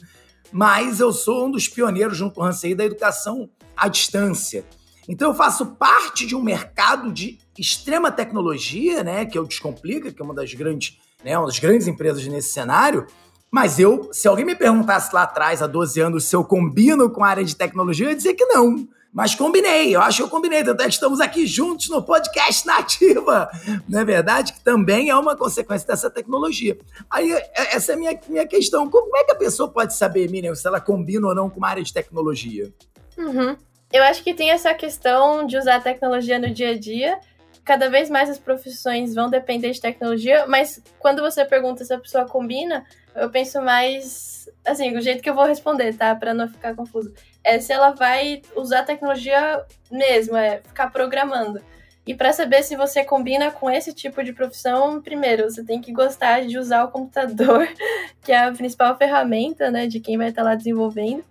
Mas 0.53 1.01
eu 1.01 1.13
sou 1.13 1.47
um 1.47 1.51
dos 1.51 1.69
pioneiros, 1.69 2.17
junto 2.17 2.35
com 2.35 2.43
o 2.43 2.45
Hansei, 2.45 2.75
da 2.75 2.85
educação 2.85 3.49
à 3.77 3.89
distância. 3.89 4.65
Então 5.09 5.31
eu 5.31 5.35
faço 5.35 5.67
parte 5.67 6.27
de 6.27 6.37
um 6.37 6.43
mercado 6.43 7.13
de 7.13 7.39
extrema 7.59 8.13
tecnologia, 8.13 9.03
né, 9.03 9.27
que 9.27 9.37
é 9.37 9.41
o 9.41 9.47
Descomplica, 9.47 10.13
que 10.13 10.23
é 10.23 10.25
uma 10.25 10.35
das 10.35 10.55
grandes, 10.55 10.99
né, 11.25 11.37
uma 11.37 11.47
das 11.47 11.59
grandes 11.59 11.87
empresas 11.87 12.25
nesse 12.27 12.53
cenário, 12.53 13.07
mas 13.51 13.79
eu, 13.79 14.09
se 14.13 14.29
alguém 14.29 14.45
me 14.45 14.55
perguntasse 14.55 15.15
lá 15.15 15.23
atrás, 15.23 15.63
há 15.63 15.67
12 15.67 16.01
anos, 16.01 16.25
se 16.25 16.37
eu 16.37 16.45
combino 16.45 17.11
com 17.11 17.25
a 17.25 17.29
área 17.29 17.45
de 17.45 17.57
tecnologia, 17.57 18.07
eu 18.07 18.11
ia 18.11 18.17
dizer 18.17 18.35
que 18.35 18.47
não. 18.47 18.89
Mas 19.13 19.35
combinei, 19.35 19.95
eu 19.95 20.01
acho 20.01 20.19
que 20.19 20.23
eu 20.23 20.29
combinei, 20.29 20.61
é 20.61 20.75
que 20.75 20.83
estamos 20.85 21.21
aqui 21.21 21.45
juntos 21.45 21.89
no 21.89 22.01
podcast 22.01 22.65
Nativa, 22.65 23.51
não 23.89 23.99
é 23.99 24.05
verdade? 24.05 24.53
Que 24.53 24.61
também 24.61 25.11
é 25.11 25.17
uma 25.17 25.37
consequência 25.37 25.85
dessa 25.85 26.09
tecnologia. 26.09 26.79
Aí, 27.11 27.33
é, 27.33 27.75
essa 27.75 27.91
é 27.91 27.95
a 27.97 27.99
minha, 27.99 28.21
minha 28.29 28.47
questão. 28.47 28.89
Como 28.89 29.17
é 29.17 29.25
que 29.25 29.33
a 29.33 29.37
pessoa 29.37 29.69
pode 29.69 29.95
saber, 29.95 30.31
Miriam, 30.31 30.55
se 30.55 30.65
ela 30.65 30.81
combina 30.81 31.27
ou 31.27 31.35
não 31.35 31.51
com 31.51 31.59
uma 31.59 31.69
área 31.69 31.83
de 31.83 31.93
tecnologia? 31.93 32.73
Uhum. 33.19 33.57
Eu 33.93 34.05
acho 34.05 34.23
que 34.23 34.33
tem 34.33 34.51
essa 34.51 34.73
questão 34.75 35.45
de 35.45 35.59
usar 35.59 35.77
a 35.77 35.81
tecnologia 35.81 36.39
no 36.39 36.51
dia 36.51 36.71
a 36.71 36.79
dia. 36.79 37.19
Cada 37.65 37.91
vez 37.91 38.09
mais 38.09 38.31
as 38.31 38.39
profissões 38.39 39.13
vão 39.13 39.29
depender 39.29 39.73
de 39.73 39.81
tecnologia, 39.81 40.47
mas 40.47 40.81
quando 41.01 41.21
você 41.21 41.45
pergunta 41.45 41.85
se 41.85 41.93
a 41.93 41.99
pessoa 41.99 42.25
combina, 42.25 42.87
eu 43.15 43.31
penso 43.31 43.61
mais. 43.61 44.49
Assim, 44.65 44.97
o 44.97 45.01
jeito 45.01 45.23
que 45.23 45.31
eu 45.31 45.35
vou 45.35 45.47
responder, 45.47 45.95
tá? 45.97 46.15
Pra 46.15 46.35
não 46.35 46.49
ficar 46.49 46.75
confuso. 46.75 47.13
É 47.43 47.59
se 47.59 47.73
ela 47.73 47.91
vai 47.93 48.43
usar 48.55 48.81
a 48.81 48.85
tecnologia 48.85 49.65
mesmo, 49.91 50.37
é 50.37 50.59
ficar 50.59 50.91
programando. 50.91 51.61
E 52.07 52.15
para 52.15 52.33
saber 52.33 52.63
se 52.63 52.77
você 52.77 53.05
combina 53.05 53.51
com 53.51 53.71
esse 53.71 53.93
tipo 53.93 54.25
de 54.25 54.33
profissão, 54.33 55.01
primeiro, 55.01 55.45
você 55.45 55.65
tem 55.65 55.81
que 55.81 55.93
gostar 55.93 56.47
de 56.47 56.59
usar 56.59 56.85
o 56.85 56.91
computador, 56.91 57.69
que 58.25 58.33
é 58.33 58.39
a 58.39 58.53
principal 58.53 58.97
ferramenta, 58.97 59.71
né, 59.71 59.87
de 59.87 60.01
quem 60.01 60.17
vai 60.17 60.29
estar 60.29 60.43
lá 60.43 60.55
desenvolvendo. 60.55 61.25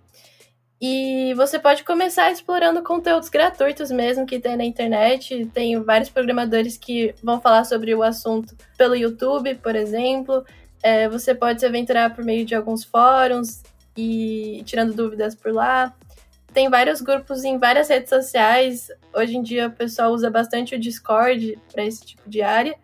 E 0.80 1.34
você 1.34 1.58
pode 1.58 1.84
começar 1.84 2.32
explorando 2.32 2.82
conteúdos 2.82 3.28
gratuitos 3.28 3.90
mesmo 3.90 4.24
que 4.24 4.40
tem 4.40 4.56
na 4.56 4.64
internet. 4.64 5.44
Tem 5.52 5.78
vários 5.82 6.08
programadores 6.08 6.78
que 6.78 7.14
vão 7.22 7.38
falar 7.38 7.64
sobre 7.64 7.94
o 7.94 8.02
assunto 8.02 8.56
pelo 8.78 8.96
YouTube, 8.96 9.56
por 9.56 9.76
exemplo. 9.76 10.42
É, 10.82 11.08
você 11.08 11.34
pode 11.34 11.60
se 11.60 11.66
aventurar 11.66 12.14
por 12.14 12.24
meio 12.24 12.44
de 12.44 12.54
alguns 12.54 12.84
fóruns 12.84 13.62
e 13.96 14.62
tirando 14.64 14.94
dúvidas 14.94 15.34
por 15.34 15.52
lá. 15.52 15.94
Tem 16.52 16.68
vários 16.68 17.00
grupos 17.00 17.44
em 17.44 17.58
várias 17.58 17.88
redes 17.88 18.08
sociais. 18.08 18.88
Hoje 19.14 19.36
em 19.36 19.42
dia 19.42 19.68
o 19.68 19.72
pessoal 19.72 20.12
usa 20.12 20.30
bastante 20.30 20.74
o 20.74 20.78
Discord 20.78 21.58
para 21.72 21.84
esse 21.84 22.04
tipo 22.04 22.28
de 22.28 22.42
área. 22.42 22.76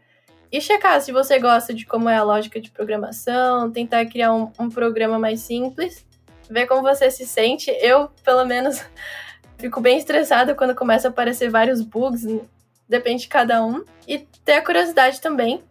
E 0.53 0.61
checar 0.61 1.01
se 1.01 1.11
você 1.11 1.39
gosta 1.39 1.75
de 1.75 1.85
como 1.85 2.09
é 2.09 2.17
a 2.17 2.23
lógica 2.23 2.61
de 2.61 2.71
programação, 2.71 3.71
tentar 3.71 4.07
criar 4.07 4.33
um, 4.33 4.53
um 4.59 4.71
programa 4.71 5.19
mais 5.19 5.41
simples, 5.41 6.07
ver 6.49 6.67
como 6.67 6.83
você 6.83 7.11
se 7.11 7.27
sente. 7.27 7.71
Eu, 7.81 8.09
pelo 8.25 8.45
menos, 8.45 8.85
fico 9.59 9.81
bem 9.81 9.99
estressada 9.99 10.55
quando 10.55 10.75
começa 10.75 11.09
a 11.09 11.11
aparecer 11.11 11.51
vários 11.51 11.81
bugs, 11.81 12.25
depende 12.89 13.23
de 13.23 13.29
cada 13.29 13.65
um. 13.65 13.85
E 14.07 14.19
ter 14.45 14.55
a 14.55 14.65
curiosidade 14.65 15.21
também, 15.21 15.63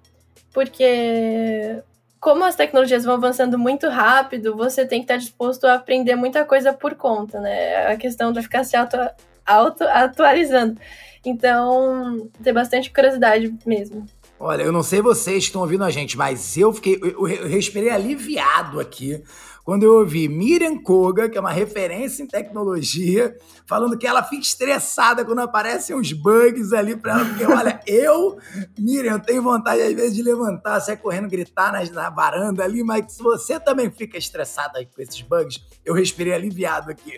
porque 0.54 1.82
como 2.20 2.44
as 2.44 2.56
tecnologias 2.56 3.04
vão 3.04 3.16
avançando 3.16 3.58
muito 3.58 3.88
rápido, 3.88 4.56
você 4.56 4.86
tem 4.86 5.00
que 5.00 5.06
estar 5.06 5.18
disposto 5.18 5.66
a 5.66 5.76
aprender 5.76 6.16
muita 6.16 6.44
coisa 6.44 6.74
por 6.74 6.96
conta, 6.96 7.40
né? 7.40 7.88
A 7.88 7.98
questão 7.98 8.32
de 8.32 8.42
ficar 8.42 8.64
se 8.64 8.76
auto, 8.76 8.98
auto 9.46 9.84
atualizando. 9.84 10.80
Então, 11.24 12.30
ter 12.44 12.54
bastante 12.54 12.92
curiosidade 12.92 13.54
mesmo. 13.66 14.06
Olha, 14.40 14.64
eu 14.64 14.72
não 14.72 14.84
sei 14.84 15.02
vocês 15.02 15.44
que 15.44 15.50
estão 15.50 15.62
ouvindo 15.62 15.84
a 15.84 15.90
gente, 15.90 16.18
mas 16.18 16.58
eu 16.58 16.74
fiquei, 16.74 17.00
eu, 17.02 17.28
eu 17.28 17.48
respirei 17.48 17.90
aliviado 17.90 18.80
aqui 18.80 19.24
quando 19.66 19.82
eu 19.82 19.96
ouvi 19.96 20.30
Miriam 20.30 20.78
Koga, 20.78 21.28
que 21.28 21.40
é 21.40 21.42
uma 21.42 21.52
referência 21.52 22.22
em 22.22 22.28
tecnologia, 22.28 23.36
falando 23.66 23.98
que 23.98 24.06
ela 24.06 24.22
fica 24.22 24.44
estressada 24.44 25.26
quando 25.26 25.40
aparecem 25.40 25.96
uns 25.96 26.14
bugs 26.14 26.72
ali 26.72 26.96
para 26.96 27.14
ela, 27.14 27.26
porque 27.26 27.46
olha, 27.46 27.82
eu, 27.88 28.38
Miriam, 28.78 29.18
tenho 29.18 29.42
vontade 29.42 29.82
às 29.82 29.94
vezes 29.94 30.16
de 30.16 30.22
levantar, 30.22 30.80
sair 30.82 30.98
correndo, 30.98 31.28
gritar 31.28 31.74
na, 31.74 31.84
na 31.92 32.12
varanda 32.12 32.64
ali, 32.64 32.84
mas 32.84 33.14
se 33.14 33.24
você 33.24 33.60
também 33.60 33.90
fica 33.90 34.20
estressada 34.20 34.86
com 34.86 35.02
esses 35.02 35.20
bugs, 35.24 35.60
eu 35.84 35.96
respirei 35.96 36.34
aliviado 36.34 36.92
aqui. 36.92 37.18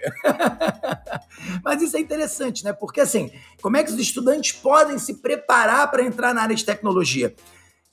mas 1.61 1.81
isso 1.81 1.97
é 1.97 1.99
interessante, 1.99 2.63
né? 2.63 2.71
Porque 2.71 3.01
assim, 3.01 3.29
como 3.61 3.75
é 3.75 3.83
que 3.83 3.91
os 3.91 3.99
estudantes 3.99 4.53
podem 4.53 4.97
se 4.97 5.15
preparar 5.15 5.91
para 5.91 6.01
entrar 6.01 6.33
na 6.33 6.43
área 6.43 6.55
de 6.55 6.63
tecnologia? 6.63 7.35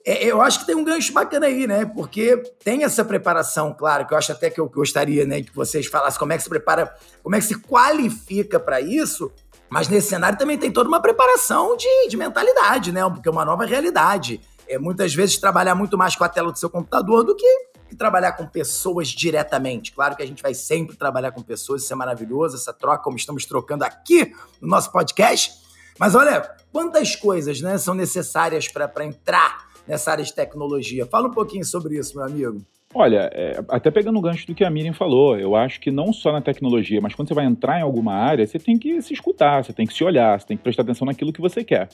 É, 0.06 0.23
eu 0.26 0.42
acho 0.42 0.61
que 0.61 0.66
tem 0.66 0.75
um 0.75 0.84
gancho 0.84 1.12
bacana 1.14 1.46
aí, 1.46 1.66
né? 1.66 1.87
Porque 1.87 2.37
tem 2.62 2.84
essa 2.84 3.02
preparação, 3.02 3.73
claro, 3.73 4.06
que 4.06 4.12
eu 4.12 4.18
acho 4.18 4.32
até 4.32 4.50
que 4.50 4.61
eu 4.61 4.68
gostaria, 4.68 5.25
né, 5.25 5.42
que 5.42 5.54
vocês 5.54 5.87
falassem 5.87 6.18
como 6.18 6.32
é 6.32 6.37
que 6.37 6.42
se 6.42 6.49
prepara, 6.49 6.94
como 7.23 7.34
é 7.34 7.38
que 7.38 7.46
se 7.46 7.58
qualifica 7.58 8.61
para 8.61 8.82
isso. 8.82 9.32
Mas 9.70 9.88
nesse 9.88 10.08
cenário 10.08 10.38
também 10.38 10.58
tem 10.58 10.70
toda 10.70 10.88
uma 10.88 11.00
preparação 11.00 11.75
de, 11.75 12.08
de 12.08 12.16
mentalidade, 12.18 12.92
né? 12.92 13.00
Porque 13.08 13.28
é 13.28 13.32
uma 13.32 13.46
nova 13.46 13.64
realidade. 13.64 14.42
É 14.68 14.78
muitas 14.78 15.14
vezes 15.14 15.38
trabalhar 15.38 15.75
muito 15.75 15.96
mais 15.96 16.14
com 16.14 16.23
a 16.23 16.28
tela 16.28 16.52
do 16.52 16.58
seu 16.58 16.68
computador 16.68 17.25
do 17.25 17.34
que, 17.34 17.66
que 17.88 17.96
trabalhar 17.96 18.32
com 18.32 18.46
pessoas 18.46 19.08
diretamente. 19.08 19.90
Claro 19.90 20.14
que 20.14 20.23
a 20.23 20.26
gente 20.26 20.42
vai 20.42 20.52
sempre 20.52 20.96
trabalhar 20.96 21.32
com 21.32 21.42
pessoas, 21.42 21.82
isso 21.82 21.92
é 21.92 21.96
maravilhoso, 21.96 22.56
essa 22.56 22.75
troca, 22.75 23.02
como 23.02 23.16
estamos 23.16 23.46
trocando 23.46 23.84
aqui 23.84 24.34
no 24.61 24.68
nosso 24.68 24.92
podcast. 24.92 25.52
Mas 25.99 26.14
olha, 26.14 26.54
quantas 26.70 27.16
coisas 27.16 27.61
né, 27.62 27.78
são 27.78 27.94
necessárias 27.94 28.68
para 28.68 29.04
entrar 29.04 29.74
nessa 29.87 30.11
área 30.12 30.25
de 30.25 30.35
tecnologia. 30.35 31.07
Fala 31.07 31.29
um 31.29 31.33
pouquinho 31.33 31.64
sobre 31.64 31.99
isso, 31.99 32.17
meu 32.17 32.26
amigo. 32.26 32.62
Olha, 32.97 33.29
é, 33.33 33.61
até 33.69 33.91
pegando 33.91 34.19
o 34.19 34.23
gancho 34.23 34.47
do 34.47 34.55
que 34.55 34.62
a 34.62 34.71
Miriam 34.71 34.93
falou, 34.93 35.37
eu 35.37 35.57
acho 35.57 35.81
que 35.81 35.91
não 35.91 36.12
só 36.12 36.31
na 36.31 36.41
tecnologia, 36.41 37.00
mas 37.00 37.12
quando 37.12 37.26
você 37.26 37.35
vai 37.35 37.45
entrar 37.45 37.81
em 37.81 37.83
alguma 37.83 38.14
área, 38.14 38.47
você 38.47 38.57
tem 38.57 38.79
que 38.79 39.03
se 39.03 39.12
escutar, 39.12 39.64
você 39.64 39.73
tem 39.73 39.85
que 39.85 39.93
se 39.93 40.05
olhar, 40.05 40.41
você 40.41 40.47
tem 40.47 40.57
que 40.57 40.62
prestar 40.62 40.83
atenção 40.83 41.05
naquilo 41.05 41.33
que 41.33 41.41
você 41.41 41.64
quer. 41.64 41.88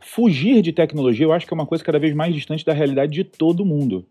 Fugir 0.00 0.62
de 0.62 0.72
tecnologia, 0.72 1.24
eu 1.24 1.32
acho 1.32 1.46
que 1.46 1.54
é 1.54 1.56
uma 1.56 1.66
coisa 1.66 1.84
cada 1.84 1.98
vez 1.98 2.12
mais 2.12 2.34
distante 2.34 2.64
da 2.64 2.72
realidade 2.72 3.12
de 3.12 3.22
todo 3.22 3.64
mundo. 3.64 4.04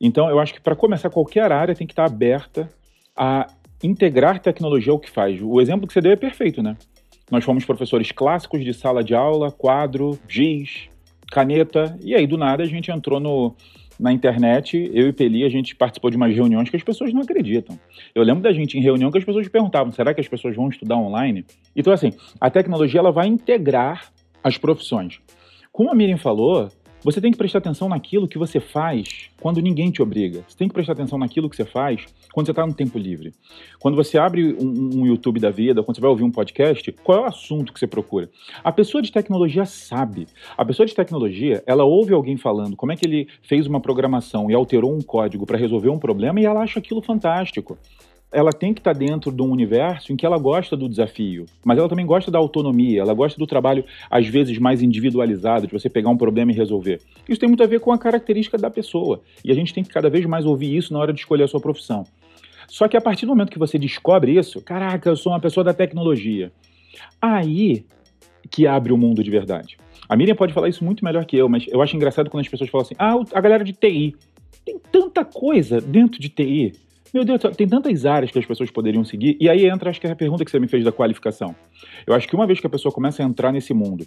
Então, 0.00 0.28
eu 0.28 0.40
acho 0.40 0.52
que 0.52 0.60
para 0.60 0.74
começar 0.74 1.08
qualquer 1.08 1.52
área 1.52 1.74
tem 1.74 1.86
que 1.86 1.92
estar 1.92 2.04
aberta 2.04 2.68
a 3.16 3.46
integrar 3.80 4.40
tecnologia 4.40 4.92
ao 4.92 4.98
que 4.98 5.08
faz. 5.08 5.40
O 5.40 5.60
exemplo 5.60 5.86
que 5.86 5.92
você 5.92 6.00
deu 6.00 6.10
é 6.10 6.16
perfeito, 6.16 6.62
né? 6.62 6.76
Nós 7.30 7.44
fomos 7.44 7.64
professores 7.64 8.10
clássicos 8.10 8.64
de 8.64 8.74
sala 8.74 9.04
de 9.04 9.14
aula, 9.14 9.52
quadro, 9.52 10.18
giz, 10.28 10.88
caneta, 11.30 11.96
e 12.02 12.14
aí 12.14 12.26
do 12.26 12.36
nada 12.36 12.62
a 12.62 12.66
gente 12.66 12.90
entrou 12.90 13.20
no, 13.20 13.54
na 13.98 14.12
internet, 14.12 14.90
eu 14.92 15.08
e 15.08 15.12
Peli, 15.12 15.44
a 15.44 15.48
gente 15.48 15.74
participou 15.74 16.10
de 16.10 16.16
umas 16.16 16.34
reuniões 16.34 16.68
que 16.68 16.76
as 16.76 16.82
pessoas 16.82 17.12
não 17.12 17.22
acreditam. 17.22 17.78
Eu 18.14 18.22
lembro 18.22 18.42
da 18.42 18.52
gente 18.52 18.76
em 18.78 18.82
reunião 18.82 19.10
que 19.10 19.18
as 19.18 19.24
pessoas 19.24 19.48
perguntavam: 19.48 19.92
será 19.92 20.12
que 20.12 20.20
as 20.20 20.28
pessoas 20.28 20.54
vão 20.56 20.68
estudar 20.68 20.96
online? 20.96 21.44
Então, 21.74 21.92
assim, 21.92 22.12
a 22.40 22.50
tecnologia 22.50 23.00
ela 23.00 23.12
vai 23.12 23.26
integrar 23.26 24.12
as 24.42 24.58
profissões. 24.58 25.20
Como 25.72 25.90
a 25.90 25.94
Miriam 25.94 26.18
falou, 26.18 26.68
você 27.04 27.20
tem 27.20 27.30
que 27.30 27.36
prestar 27.36 27.58
atenção 27.58 27.88
naquilo 27.88 28.26
que 28.26 28.38
você 28.38 28.58
faz 28.58 29.28
quando 29.38 29.60
ninguém 29.60 29.90
te 29.90 30.00
obriga. 30.00 30.42
Você 30.48 30.56
tem 30.56 30.68
que 30.68 30.74
prestar 30.74 30.92
atenção 30.92 31.18
naquilo 31.18 31.50
que 31.50 31.56
você 31.56 31.64
faz 31.64 32.06
quando 32.32 32.46
você 32.46 32.52
está 32.52 32.66
no 32.66 32.72
tempo 32.72 32.98
livre. 32.98 33.34
Quando 33.78 33.94
você 33.94 34.16
abre 34.16 34.54
um, 34.54 35.00
um, 35.00 35.06
YouTube 35.06 35.38
da 35.38 35.50
vida, 35.50 35.82
quando 35.82 35.96
você 35.96 36.00
vai 36.00 36.10
ouvir 36.10 36.24
um 36.24 36.30
podcast, 36.30 36.90
qual 37.04 37.18
é 37.18 37.20
o 37.22 37.26
assunto 37.26 37.72
que 37.72 37.78
você 37.78 37.86
procura? 37.86 38.30
A 38.64 38.72
pessoa 38.72 39.02
de 39.02 39.12
tecnologia 39.12 39.66
sabe. 39.66 40.26
A 40.56 40.64
pessoa 40.64 40.86
de 40.86 40.94
tecnologia, 40.94 41.62
ela 41.66 41.84
ouve 41.84 42.14
alguém 42.14 42.38
falando 42.38 42.74
como 42.74 42.92
é 42.92 42.96
que 42.96 43.04
ele 43.04 43.28
fez 43.42 43.66
uma 43.66 43.80
programação 43.80 44.50
e 44.50 44.54
alterou 44.54 44.96
um 44.96 45.02
código 45.02 45.44
para 45.44 45.58
resolver 45.58 45.90
um 45.90 45.98
problema 45.98 46.40
e 46.40 46.46
ela 46.46 46.62
acha 46.62 46.78
aquilo 46.78 47.02
fantástico 47.02 47.78
ela 48.34 48.52
tem 48.52 48.74
que 48.74 48.80
estar 48.80 48.92
tá 48.92 48.98
dentro 48.98 49.30
de 49.30 49.40
um 49.40 49.50
universo 49.50 50.12
em 50.12 50.16
que 50.16 50.26
ela 50.26 50.36
gosta 50.36 50.76
do 50.76 50.88
desafio, 50.88 51.46
mas 51.64 51.78
ela 51.78 51.88
também 51.88 52.04
gosta 52.04 52.30
da 52.30 52.38
autonomia, 52.38 53.00
ela 53.00 53.14
gosta 53.14 53.38
do 53.38 53.46
trabalho, 53.46 53.84
às 54.10 54.26
vezes, 54.26 54.58
mais 54.58 54.82
individualizado, 54.82 55.66
de 55.66 55.72
você 55.72 55.88
pegar 55.88 56.10
um 56.10 56.16
problema 56.16 56.50
e 56.50 56.54
resolver. 56.54 57.00
Isso 57.28 57.40
tem 57.40 57.48
muito 57.48 57.62
a 57.62 57.66
ver 57.66 57.80
com 57.80 57.92
a 57.92 57.98
característica 57.98 58.58
da 58.58 58.68
pessoa, 58.68 59.22
e 59.44 59.52
a 59.52 59.54
gente 59.54 59.72
tem 59.72 59.84
que 59.84 59.90
cada 59.90 60.10
vez 60.10 60.26
mais 60.26 60.44
ouvir 60.44 60.76
isso 60.76 60.92
na 60.92 60.98
hora 60.98 61.12
de 61.12 61.20
escolher 61.20 61.44
a 61.44 61.48
sua 61.48 61.60
profissão. 61.60 62.04
Só 62.66 62.88
que 62.88 62.96
a 62.96 63.00
partir 63.00 63.24
do 63.24 63.30
momento 63.30 63.52
que 63.52 63.58
você 63.58 63.78
descobre 63.78 64.36
isso, 64.36 64.60
caraca, 64.60 65.08
eu 65.08 65.16
sou 65.16 65.32
uma 65.32 65.40
pessoa 65.40 65.62
da 65.62 65.72
tecnologia, 65.72 66.52
aí 67.22 67.86
que 68.50 68.66
abre 68.66 68.92
o 68.92 68.98
mundo 68.98 69.22
de 69.22 69.30
verdade. 69.30 69.76
A 70.08 70.16
Miriam 70.16 70.34
pode 70.34 70.52
falar 70.52 70.68
isso 70.68 70.84
muito 70.84 71.04
melhor 71.04 71.24
que 71.24 71.36
eu, 71.36 71.48
mas 71.48 71.66
eu 71.68 71.80
acho 71.80 71.96
engraçado 71.96 72.28
quando 72.28 72.42
as 72.42 72.48
pessoas 72.48 72.68
falam 72.68 72.84
assim: 72.84 72.94
ah, 72.98 73.14
a 73.32 73.40
galera 73.40 73.64
de 73.64 73.72
TI. 73.72 74.14
Tem 74.64 74.78
tanta 74.90 75.26
coisa 75.26 75.78
dentro 75.78 76.18
de 76.18 76.30
TI 76.30 76.72
meu 77.14 77.24
Deus, 77.24 77.40
tem 77.56 77.68
tantas 77.68 78.04
áreas 78.04 78.32
que 78.32 78.38
as 78.40 78.44
pessoas 78.44 78.72
poderiam 78.72 79.04
seguir. 79.04 79.36
E 79.40 79.48
aí 79.48 79.66
entra, 79.66 79.88
acho 79.88 80.00
que 80.00 80.06
é 80.08 80.10
a 80.10 80.16
pergunta 80.16 80.44
que 80.44 80.50
você 80.50 80.58
me 80.58 80.66
fez 80.66 80.82
da 80.82 80.90
qualificação. 80.90 81.54
Eu 82.04 82.12
acho 82.12 82.26
que 82.26 82.34
uma 82.34 82.44
vez 82.44 82.58
que 82.58 82.66
a 82.66 82.70
pessoa 82.70 82.92
começa 82.92 83.22
a 83.22 83.24
entrar 83.24 83.52
nesse 83.52 83.72
mundo, 83.72 84.04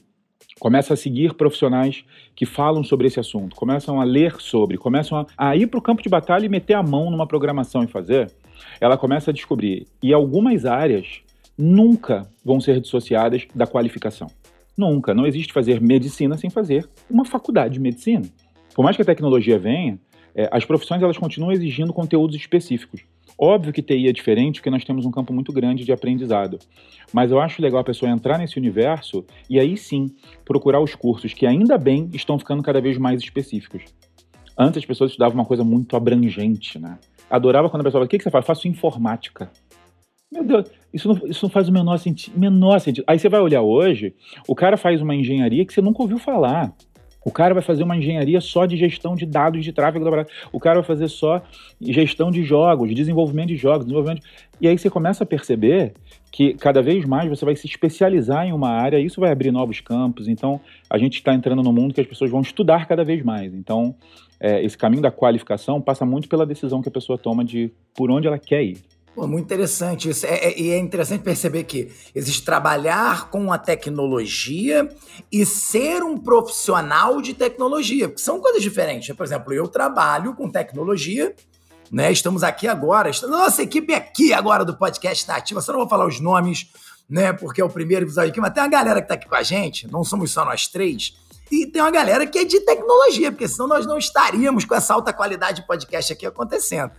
começa 0.60 0.94
a 0.94 0.98
seguir 0.98 1.34
profissionais 1.34 2.04
que 2.36 2.46
falam 2.46 2.84
sobre 2.84 3.08
esse 3.08 3.18
assunto, 3.18 3.56
começam 3.56 4.02
a 4.02 4.04
ler 4.04 4.36
sobre, 4.42 4.78
começam 4.78 5.26
a, 5.38 5.56
ir 5.56 5.68
para 5.68 5.80
o 5.80 5.82
campo 5.82 6.04
de 6.04 6.10
batalha 6.10 6.46
e 6.46 6.50
meter 6.50 6.74
a 6.74 6.84
mão 6.84 7.10
numa 7.10 7.26
programação 7.26 7.82
e 7.82 7.88
fazer, 7.88 8.30
ela 8.82 8.98
começa 8.98 9.32
a 9.32 9.34
descobrir. 9.34 9.88
E 10.04 10.12
algumas 10.12 10.66
áreas 10.66 11.22
nunca 11.58 12.30
vão 12.44 12.60
ser 12.60 12.82
dissociadas 12.82 13.48
da 13.56 13.66
qualificação. 13.66 14.28
Nunca. 14.78 15.14
Não 15.14 15.26
existe 15.26 15.54
fazer 15.54 15.80
medicina 15.80 16.38
sem 16.38 16.50
fazer 16.50 16.90
uma 17.10 17.24
faculdade 17.24 17.76
de 17.76 17.80
medicina. 17.80 18.26
Por 18.76 18.84
mais 18.84 18.96
que 18.96 19.02
a 19.02 19.06
tecnologia 19.06 19.58
venha, 19.58 19.98
é, 20.38 20.48
as 20.52 20.64
profissões 20.64 21.02
elas 21.02 21.18
continuam 21.18 21.52
exigindo 21.52 21.92
conteúdos 21.92 22.36
específicos. 22.36 23.02
Óbvio 23.40 23.74
que 23.74 23.82
TI 23.82 24.08
é 24.08 24.14
diferente, 24.14 24.60
porque 24.60 24.70
nós 24.70 24.86
temos 24.86 25.04
um 25.04 25.12
campo 25.12 25.34
muito 25.34 25.52
grande 25.52 25.84
de 25.84 25.92
aprendizado. 25.92 26.60
Mas 27.12 27.32
eu 27.32 27.40
acho 27.40 27.62
legal 27.62 27.82
a 27.82 27.84
pessoa 27.84 28.12
entrar 28.12 28.38
nesse 28.38 28.58
universo 28.58 29.26
e 29.50 29.60
aí 29.60 29.76
sim 29.76 30.12
procurar 30.46 30.80
os 30.80 30.94
cursos 30.94 31.34
que 31.34 31.48
ainda 31.48 31.78
bem 31.78 32.10
estão 32.14 32.38
ficando 32.38 32.62
cada 32.62 32.80
vez 32.80 33.00
mais 33.00 33.20
específicos. 33.22 33.84
Antes 34.56 34.78
as 34.78 34.86
pessoas 34.86 35.12
estudavam 35.12 35.36
uma 35.36 35.46
coisa 35.46 35.64
muito 35.64 35.96
abrangente, 35.96 36.80
né? 36.80 37.00
Adorava 37.30 37.70
quando 37.70 37.82
a 37.82 37.84
pessoa 37.84 38.00
falava, 38.00 38.08
o 38.08 38.10
que, 38.10 38.18
que 38.18 38.24
você 38.24 38.32
faz? 38.32 38.44
Eu 38.44 38.48
faço 38.48 38.68
informática. 38.68 39.52
Meu 40.32 40.44
Deus, 40.44 40.70
isso 40.94 41.08
não, 41.08 41.28
isso 41.28 41.46
não 41.46 41.50
faz 41.50 41.70
o 41.70 41.72
menor, 41.72 41.98
senti 41.98 42.38
menor 42.38 42.80
sentido. 42.80 43.06
Aí 43.08 43.18
você 43.18 43.30
vai 43.30 43.40
olhar 43.40 43.62
hoje, 43.62 44.14
o 44.48 44.54
cara 44.54 44.76
faz 44.76 45.02
uma 45.02 45.16
engenharia 45.16 45.66
que 45.66 45.74
você 45.74 45.82
nunca 45.82 46.02
ouviu 46.02 46.18
falar. 46.18 46.74
O 47.24 47.32
cara 47.32 47.54
vai 47.54 47.64
fazer 47.64 47.84
uma 47.84 47.98
engenharia 47.98 48.40
só 48.40 48.66
de 48.66 48.78
gestão 48.78 49.16
de 49.16 49.26
dados 49.26 49.64
de 49.64 49.74
tráfego 49.74 50.06
da 50.06 50.26
O 50.52 50.60
cara 50.60 50.76
vai 50.76 50.84
fazer 50.84 51.08
só 51.08 51.42
gestão 51.82 52.32
de 52.32 52.44
jogos, 52.44 52.94
desenvolvimento 52.94 53.50
de 53.50 53.58
jogos, 53.58 53.86
desenvolvimento. 53.86 54.22
De... 54.22 54.28
E 54.62 54.68
aí 54.68 54.78
você 54.78 54.90
começa 54.90 55.24
a 55.24 55.28
perceber 55.28 55.94
que 56.32 56.54
cada 56.54 56.82
vez 56.82 57.06
mais 57.06 57.30
você 57.30 57.44
vai 57.44 57.56
se 57.56 57.68
especializar 57.68 58.46
em 58.46 58.54
uma 58.54 58.70
área, 58.70 59.00
isso 59.00 59.20
vai 59.20 59.32
abrir 59.32 59.52
novos 59.52 59.82
campos. 59.82 60.28
Então, 60.28 60.62
a 60.90 60.98
gente 60.98 61.16
está 61.16 61.34
entrando 61.34 61.62
no 61.64 61.74
mundo 61.74 61.94
que 61.94 62.02
as 62.02 62.08
pessoas 62.08 62.32
vão 62.32 62.42
estudar 62.42 62.88
cada 62.88 63.04
vez 63.04 63.24
mais. 63.24 63.54
Então, 63.54 63.96
é, 64.40 64.64
esse 64.64 64.78
caminho 64.78 65.02
da 65.02 65.12
qualificação 65.12 65.82
passa 65.82 66.06
muito 66.06 66.30
pela 66.30 66.46
decisão 66.46 66.82
que 66.82 66.90
a 66.90 66.92
pessoa 66.92 67.18
toma 67.18 67.44
de 67.44 67.72
por 67.96 68.12
onde 68.12 68.28
ela 68.28 68.38
quer 68.38 68.64
ir. 68.64 68.78
Pô, 69.18 69.26
muito 69.26 69.46
interessante 69.46 70.10
isso. 70.10 70.28
É, 70.28 70.36
é, 70.36 70.60
e 70.60 70.70
é 70.70 70.78
interessante 70.78 71.24
perceber 71.24 71.64
que 71.64 71.92
existe 72.14 72.46
trabalhar 72.46 73.32
com 73.32 73.52
a 73.52 73.58
tecnologia 73.58 74.88
e 75.32 75.44
ser 75.44 76.04
um 76.04 76.20
profissional 76.20 77.20
de 77.20 77.34
tecnologia, 77.34 78.08
porque 78.08 78.22
são 78.22 78.40
coisas 78.40 78.62
diferentes. 78.62 79.16
Por 79.16 79.26
exemplo, 79.26 79.52
eu 79.52 79.68
trabalho 79.68 80.36
com 80.36 80.48
tecnologia, 80.48 81.36
né? 81.92 82.12
Estamos 82.12 82.44
aqui 82.44 82.68
agora, 82.68 83.10
nossa 83.24 83.64
equipe 83.64 83.92
é 83.92 83.96
aqui 83.96 84.34
agora 84.34 84.64
do 84.64 84.78
podcast 84.78 85.28
Nativa, 85.28 85.62
só 85.62 85.72
não 85.72 85.80
vou 85.80 85.90
falar 85.90 86.06
os 86.06 86.20
nomes, 86.20 86.68
né? 87.10 87.34
Porque 87.34 87.60
é 87.60 87.66
o 87.66 87.70
primeiro 87.70 88.06
episódio 88.06 88.30
aqui, 88.30 88.40
mas 88.40 88.54
tem 88.54 88.62
uma 88.62 88.70
galera 88.70 89.02
que 89.02 89.06
está 89.06 89.16
aqui 89.16 89.28
com 89.28 89.36
a 89.36 89.42
gente, 89.42 89.92
não 89.92 90.04
somos 90.04 90.30
só 90.30 90.46
nós 90.46 90.68
três. 90.68 91.18
E 91.50 91.66
tem 91.66 91.82
uma 91.82 91.90
galera 91.90 92.28
que 92.28 92.38
é 92.38 92.46
de 92.46 92.60
tecnologia, 92.60 93.32
porque 93.32 93.48
senão 93.48 93.68
nós 93.68 93.88
não 93.88 93.98
estaríamos 93.98 94.64
com 94.64 94.76
essa 94.76 94.94
alta 94.94 95.12
qualidade 95.12 95.62
de 95.62 95.68
podcast 95.68 96.14
aqui 96.14 96.28
acontecendo. 96.28 96.92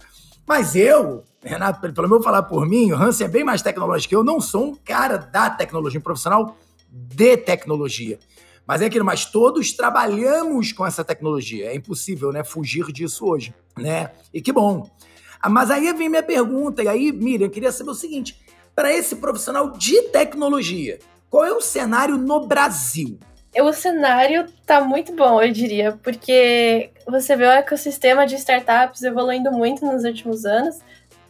Mas 0.48 0.74
eu, 0.74 1.24
Renato, 1.42 1.78
pelo 1.92 2.08
menos 2.08 2.24
falar 2.24 2.42
por 2.44 2.66
mim, 2.66 2.90
o 2.90 2.96
Hansen 2.96 3.26
é 3.26 3.28
bem 3.30 3.44
mais 3.44 3.61
tecnológico 3.61 4.08
que 4.08 4.16
eu, 4.16 4.24
não 4.24 4.40
sou 4.40 4.64
um 4.68 4.74
cara 4.74 5.18
da 5.18 5.50
tecnologia, 5.50 6.00
um 6.00 6.02
profissional 6.02 6.56
de 6.90 7.37
tecnologia. 7.37 8.18
Mas 8.66 8.80
é 8.80 8.87
aquilo, 8.87 9.04
mas 9.04 9.26
todos 9.26 9.72
trabalhamos 9.72 10.72
com 10.72 10.87
essa 10.87 11.04
tecnologia. 11.04 11.66
É 11.66 11.74
impossível, 11.74 12.32
né, 12.32 12.42
fugir 12.42 12.90
disso 12.90 13.26
hoje, 13.26 13.54
né? 13.76 14.11
E 14.32 14.40
que 14.40 14.50
bom. 14.50 14.90
Ah, 15.38 15.50
mas 15.50 15.70
aí 15.70 15.92
vem 15.92 16.08
minha 16.08 16.22
pergunta, 16.22 16.82
e 16.82 16.88
aí, 16.88 17.12
Miriam, 17.12 17.46
eu 17.46 17.50
queria 17.50 17.70
saber 17.70 17.90
o 17.90 17.94
seguinte: 17.94 18.40
para 18.74 18.90
esse 18.90 19.16
profissional 19.16 19.72
de 19.72 20.00
tecnologia, 20.04 20.98
qual 21.28 21.44
é 21.44 21.52
o 21.52 21.61
cenário 21.61 22.16
no 22.16 22.46
Brasil? 22.46 23.18
O 23.61 23.73
cenário 23.73 24.47
tá 24.66 24.81
muito 24.81 25.14
bom, 25.14 25.42
eu 25.42 25.51
diria, 25.51 25.92
porque 26.03 26.90
você 27.07 27.35
vê 27.35 27.44
o 27.44 27.51
ecossistema 27.51 28.27
de 28.27 28.35
startups 28.37 29.03
evoluindo 29.03 29.51
muito 29.51 29.85
nos 29.85 30.05
últimos 30.05 30.44
anos. 30.44 30.81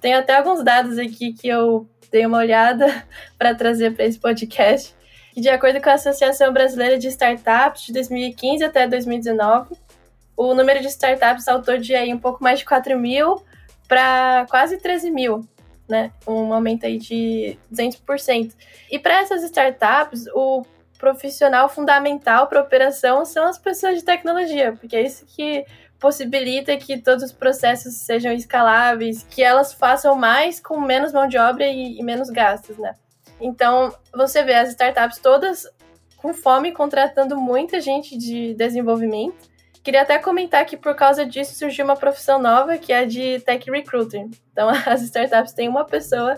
Tem 0.00 0.14
até 0.14 0.36
alguns 0.36 0.62
dados 0.62 0.98
aqui 0.98 1.32
que 1.32 1.48
eu 1.48 1.88
dei 2.10 2.26
uma 2.26 2.38
olhada 2.38 2.86
para 3.38 3.54
trazer 3.54 3.94
para 3.94 4.04
esse 4.04 4.18
podcast. 4.18 4.94
Que, 5.32 5.40
de 5.40 5.48
acordo 5.48 5.80
com 5.80 5.90
a 5.90 5.94
Associação 5.94 6.52
Brasileira 6.52 6.98
de 6.98 7.08
Startups, 7.08 7.86
de 7.86 7.92
2015 7.92 8.64
até 8.64 8.86
2019, 8.86 9.76
o 10.36 10.54
número 10.54 10.80
de 10.80 10.86
startups 10.86 11.44
saltou 11.44 11.78
de 11.78 11.94
aí 11.94 12.14
um 12.14 12.18
pouco 12.18 12.42
mais 12.42 12.60
de 12.60 12.64
4 12.64 12.98
mil 12.98 13.42
para 13.88 14.46
quase 14.48 14.78
13 14.78 15.10
mil, 15.10 15.48
né? 15.88 16.12
Um 16.26 16.52
aumento 16.52 16.86
aí 16.86 16.98
de 16.98 17.58
200%. 17.72 18.52
E 18.90 18.98
para 18.98 19.20
essas 19.20 19.42
startups, 19.42 20.26
o 20.34 20.64
profissional 20.98 21.68
fundamental 21.68 22.48
para 22.48 22.60
operação 22.60 23.24
são 23.24 23.46
as 23.46 23.56
pessoas 23.56 23.96
de 23.96 24.04
tecnologia, 24.04 24.72
porque 24.72 24.96
é 24.96 25.02
isso 25.02 25.24
que 25.24 25.64
possibilita 25.98 26.76
que 26.76 26.98
todos 26.98 27.24
os 27.24 27.32
processos 27.32 27.94
sejam 27.94 28.32
escaláveis, 28.32 29.24
que 29.24 29.42
elas 29.42 29.72
façam 29.72 30.14
mais 30.14 30.60
com 30.60 30.80
menos 30.80 31.12
mão 31.12 31.26
de 31.26 31.38
obra 31.38 31.66
e, 31.66 31.98
e 31.98 32.02
menos 32.02 32.30
gastos, 32.30 32.76
né? 32.78 32.94
Então, 33.40 33.94
você 34.14 34.42
vê 34.42 34.54
as 34.54 34.70
startups 34.70 35.18
todas 35.18 35.66
com 36.16 36.34
fome, 36.34 36.72
contratando 36.72 37.36
muita 37.36 37.80
gente 37.80 38.16
de 38.16 38.54
desenvolvimento. 38.54 39.48
Queria 39.82 40.02
até 40.02 40.18
comentar 40.18 40.64
que 40.66 40.76
por 40.76 40.94
causa 40.94 41.24
disso 41.24 41.54
surgiu 41.54 41.84
uma 41.84 41.96
profissão 41.96 42.40
nova, 42.40 42.76
que 42.76 42.92
é 42.92 42.98
a 42.98 43.04
de 43.04 43.40
Tech 43.40 43.70
Recruiter. 43.70 44.26
Então, 44.52 44.68
as 44.86 45.02
startups 45.02 45.52
têm 45.52 45.68
uma 45.68 45.84
pessoa 45.84 46.36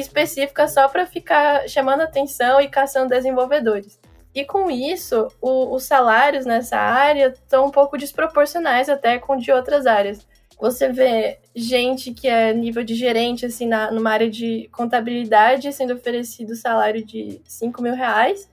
específica 0.00 0.68
só 0.68 0.88
para 0.88 1.06
ficar 1.06 1.68
chamando 1.68 2.02
atenção 2.02 2.60
e 2.60 2.68
caçando 2.68 3.08
desenvolvedores. 3.08 3.98
E 4.34 4.44
com 4.44 4.70
isso, 4.70 5.28
o, 5.40 5.74
os 5.74 5.84
salários 5.84 6.46
nessa 6.46 6.76
área 6.76 7.28
estão 7.28 7.66
um 7.66 7.70
pouco 7.70 7.96
desproporcionais 7.96 8.88
até 8.88 9.18
com 9.18 9.36
de 9.36 9.50
outras 9.50 9.86
áreas. 9.86 10.26
Você 10.60 10.88
vê 10.90 11.38
gente 11.54 12.12
que 12.12 12.26
é 12.28 12.52
nível 12.52 12.82
de 12.82 12.94
gerente, 12.94 13.46
assim, 13.46 13.66
na, 13.66 13.90
numa 13.90 14.10
área 14.10 14.28
de 14.28 14.68
contabilidade, 14.72 15.72
sendo 15.72 15.94
oferecido 15.94 16.56
salário 16.56 17.04
de 17.04 17.40
5 17.44 17.80
mil 17.80 17.94
reais, 17.94 18.50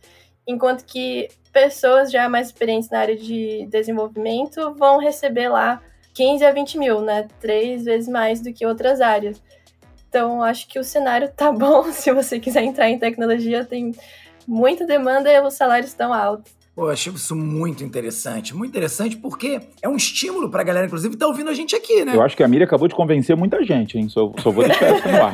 enquanto 0.48 0.86
que 0.86 1.28
pessoas 1.52 2.12
já 2.12 2.30
mais 2.30 2.48
experientes 2.48 2.90
na 2.90 3.00
área 3.00 3.16
de 3.16 3.66
desenvolvimento 3.68 4.74
vão 4.76 5.00
receber 5.00 5.50
lá 5.50 5.82
15 6.14 6.46
a 6.46 6.52
20 6.52 6.78
mil, 6.78 7.02
né? 7.02 7.28
Três 7.40 7.86
vezes 7.86 8.08
mais 8.08 8.40
do 8.40 8.54
que 8.54 8.66
outras 8.66 9.02
áreas. 9.02 9.42
Então, 10.16 10.42
acho 10.42 10.70
que 10.70 10.80
o 10.80 10.84
cenário 10.84 11.30
tá 11.36 11.52
bom 11.52 11.92
se 11.92 12.10
você 12.14 12.40
quiser 12.40 12.64
entrar 12.64 12.90
em 12.90 12.98
tecnologia, 12.98 13.66
tem 13.66 13.92
muita 14.48 14.86
demanda 14.86 15.30
e 15.30 15.42
os 15.42 15.56
salários 15.56 15.90
estão 15.90 16.14
altos. 16.14 16.54
Pô, 16.74 16.86
eu 16.86 16.92
achei 16.92 17.12
isso 17.12 17.36
muito 17.36 17.84
interessante. 17.84 18.56
Muito 18.56 18.70
interessante 18.70 19.18
porque 19.18 19.60
é 19.82 19.90
um 19.90 19.98
estímulo 19.98 20.50
pra 20.50 20.64
galera, 20.64 20.86
inclusive, 20.86 21.18
tá 21.18 21.28
ouvindo 21.28 21.50
a 21.50 21.54
gente 21.54 21.76
aqui, 21.76 22.06
né? 22.06 22.16
Eu 22.16 22.22
acho 22.22 22.36
que 22.36 22.44
a 22.44 22.48
Miriam 22.48 22.66
acabou 22.66 22.88
de 22.88 22.96
convencer 22.96 23.36
muita 23.36 23.62
gente, 23.66 23.98
hein? 23.98 24.08
Só, 24.08 24.32
só 24.42 24.52
vou 24.52 24.66
deixar 24.66 24.96
isso 24.96 25.08
no 25.08 25.22
ar. 25.22 25.34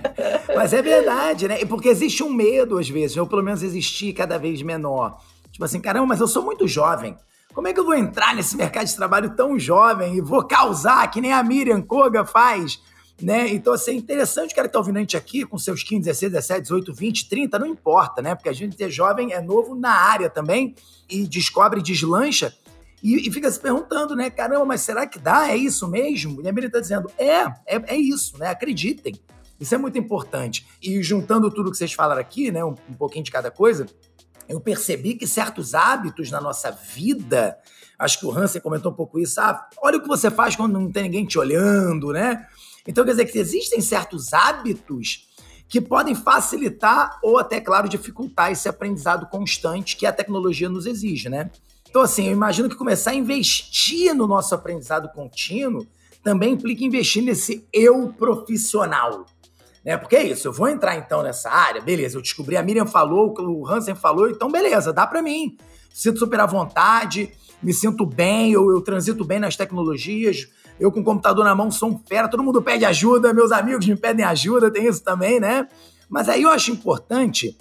Mas 0.56 0.72
é 0.72 0.80
verdade, 0.80 1.46
né? 1.48 1.64
Porque 1.66 1.88
existe 1.88 2.22
um 2.22 2.32
medo, 2.32 2.78
às 2.78 2.88
vezes, 2.88 3.18
ou 3.18 3.26
pelo 3.26 3.42
menos 3.42 3.62
existir 3.62 4.14
cada 4.14 4.38
vez 4.38 4.62
menor. 4.62 5.18
Tipo 5.52 5.64
assim, 5.64 5.80
caramba, 5.80 6.06
mas 6.06 6.20
eu 6.20 6.28
sou 6.28 6.42
muito 6.42 6.66
jovem. 6.66 7.16
Como 7.54 7.68
é 7.68 7.72
que 7.72 7.80
eu 7.80 7.84
vou 7.84 7.94
entrar 7.94 8.34
nesse 8.34 8.56
mercado 8.56 8.86
de 8.86 8.96
trabalho 8.96 9.34
tão 9.34 9.58
jovem 9.58 10.16
e 10.16 10.20
vou 10.20 10.46
causar, 10.46 11.10
que 11.10 11.20
nem 11.20 11.32
a 11.32 11.42
Miriam 11.42 11.82
Koga 11.82 12.24
faz? 12.24 12.80
Né? 13.20 13.48
Então, 13.48 13.72
assim, 13.72 13.92
é 13.92 13.94
interessante 13.94 14.52
o 14.52 14.54
cara 14.54 14.68
que 14.68 14.72
tá 14.72 14.78
ouvindo 14.78 14.96
a 14.96 15.00
gente 15.00 15.16
aqui 15.16 15.44
com 15.44 15.56
seus 15.56 15.82
15, 15.82 16.02
16, 16.02 16.32
17, 16.32 16.62
18, 16.62 16.94
20, 16.94 17.28
30, 17.28 17.58
não 17.58 17.66
importa, 17.66 18.20
né? 18.20 18.34
Porque 18.34 18.48
a 18.48 18.52
gente 18.52 18.82
é 18.82 18.90
jovem, 18.90 19.32
é 19.32 19.40
novo 19.40 19.74
na 19.74 19.92
área 19.92 20.28
também 20.28 20.74
e 21.08 21.26
descobre, 21.26 21.80
deslancha 21.80 22.54
e, 23.02 23.28
e 23.28 23.32
fica 23.32 23.50
se 23.50 23.60
perguntando, 23.60 24.14
né? 24.14 24.30
Caramba, 24.30 24.64
mas 24.64 24.80
será 24.82 25.06
que 25.06 25.18
dá? 25.18 25.48
É 25.48 25.56
isso 25.56 25.88
mesmo? 25.88 26.42
E 26.42 26.48
a 26.48 26.52
Miriam 26.52 26.70
tá 26.70 26.80
dizendo, 26.80 27.10
é, 27.18 27.42
é, 27.66 27.94
é 27.94 27.96
isso, 27.96 28.38
né? 28.38 28.48
Acreditem. 28.48 29.14
Isso 29.58 29.74
é 29.74 29.78
muito 29.78 29.96
importante. 29.96 30.66
E 30.82 31.02
juntando 31.02 31.50
tudo 31.50 31.70
que 31.70 31.76
vocês 31.76 31.92
falaram 31.92 32.20
aqui, 32.20 32.50
né? 32.50 32.64
Um, 32.64 32.74
um 32.88 32.94
pouquinho 32.94 33.24
de 33.24 33.30
cada 33.30 33.50
coisa, 33.50 33.86
eu 34.48 34.60
percebi 34.60 35.14
que 35.14 35.26
certos 35.26 35.74
hábitos 35.74 36.30
na 36.30 36.40
nossa 36.40 36.70
vida, 36.70 37.58
acho 37.98 38.20
que 38.20 38.26
o 38.26 38.30
Hansen 38.36 38.60
comentou 38.60 38.92
um 38.92 38.94
pouco 38.94 39.18
isso, 39.18 39.40
ah, 39.40 39.68
olha 39.78 39.98
o 39.98 40.02
que 40.02 40.08
você 40.08 40.30
faz 40.30 40.54
quando 40.54 40.78
não 40.78 40.90
tem 40.90 41.04
ninguém 41.04 41.24
te 41.24 41.38
olhando, 41.38 42.12
né? 42.12 42.46
Então, 42.86 43.04
quer 43.04 43.12
dizer 43.12 43.26
que 43.26 43.38
existem 43.38 43.80
certos 43.80 44.32
hábitos 44.32 45.28
que 45.68 45.80
podem 45.80 46.14
facilitar 46.14 47.18
ou 47.22 47.38
até, 47.38 47.60
claro, 47.60 47.88
dificultar 47.88 48.52
esse 48.52 48.68
aprendizado 48.68 49.26
constante 49.26 49.96
que 49.96 50.06
a 50.06 50.12
tecnologia 50.12 50.68
nos 50.68 50.86
exige, 50.86 51.28
né? 51.28 51.50
Então, 51.88 52.02
assim, 52.02 52.26
eu 52.26 52.32
imagino 52.32 52.68
que 52.68 52.76
começar 52.76 53.12
a 53.12 53.14
investir 53.14 54.14
no 54.14 54.26
nosso 54.26 54.54
aprendizado 54.54 55.08
contínuo 55.08 55.86
também 56.22 56.54
implica 56.54 56.84
investir 56.84 57.22
nesse 57.22 57.66
eu 57.72 58.12
profissional. 58.12 59.24
Né? 59.84 59.96
Porque 59.96 60.16
é 60.16 60.24
isso, 60.24 60.48
eu 60.48 60.52
vou 60.52 60.68
entrar 60.68 60.96
então 60.96 61.22
nessa 61.22 61.48
área, 61.48 61.80
beleza, 61.80 62.18
eu 62.18 62.20
descobri, 62.20 62.56
a 62.56 62.62
Miriam 62.62 62.86
falou, 62.86 63.32
o 63.38 63.66
Hansen 63.66 63.94
falou, 63.94 64.28
então 64.28 64.50
beleza, 64.50 64.92
dá 64.92 65.06
para 65.06 65.22
mim. 65.22 65.56
Sinto 65.94 66.18
super 66.18 66.40
à 66.40 66.46
vontade, 66.46 67.30
me 67.62 67.72
sinto 67.72 68.04
bem, 68.04 68.52
eu, 68.52 68.68
eu 68.70 68.80
transito 68.80 69.24
bem 69.24 69.38
nas 69.38 69.56
tecnologias, 69.56 70.48
eu 70.78 70.92
com 70.92 71.00
o 71.00 71.04
computador 71.04 71.44
na 71.44 71.54
mão 71.54 71.70
sou 71.70 71.90
um 71.90 71.98
fera, 71.98 72.28
todo 72.28 72.42
mundo 72.42 72.62
pede 72.62 72.84
ajuda, 72.84 73.32
meus 73.32 73.52
amigos 73.52 73.86
me 73.86 73.96
pedem 73.96 74.24
ajuda, 74.24 74.70
tem 74.70 74.86
isso 74.86 75.02
também, 75.02 75.40
né? 75.40 75.68
Mas 76.08 76.28
aí 76.28 76.42
eu 76.42 76.50
acho 76.50 76.70
importante, 76.70 77.56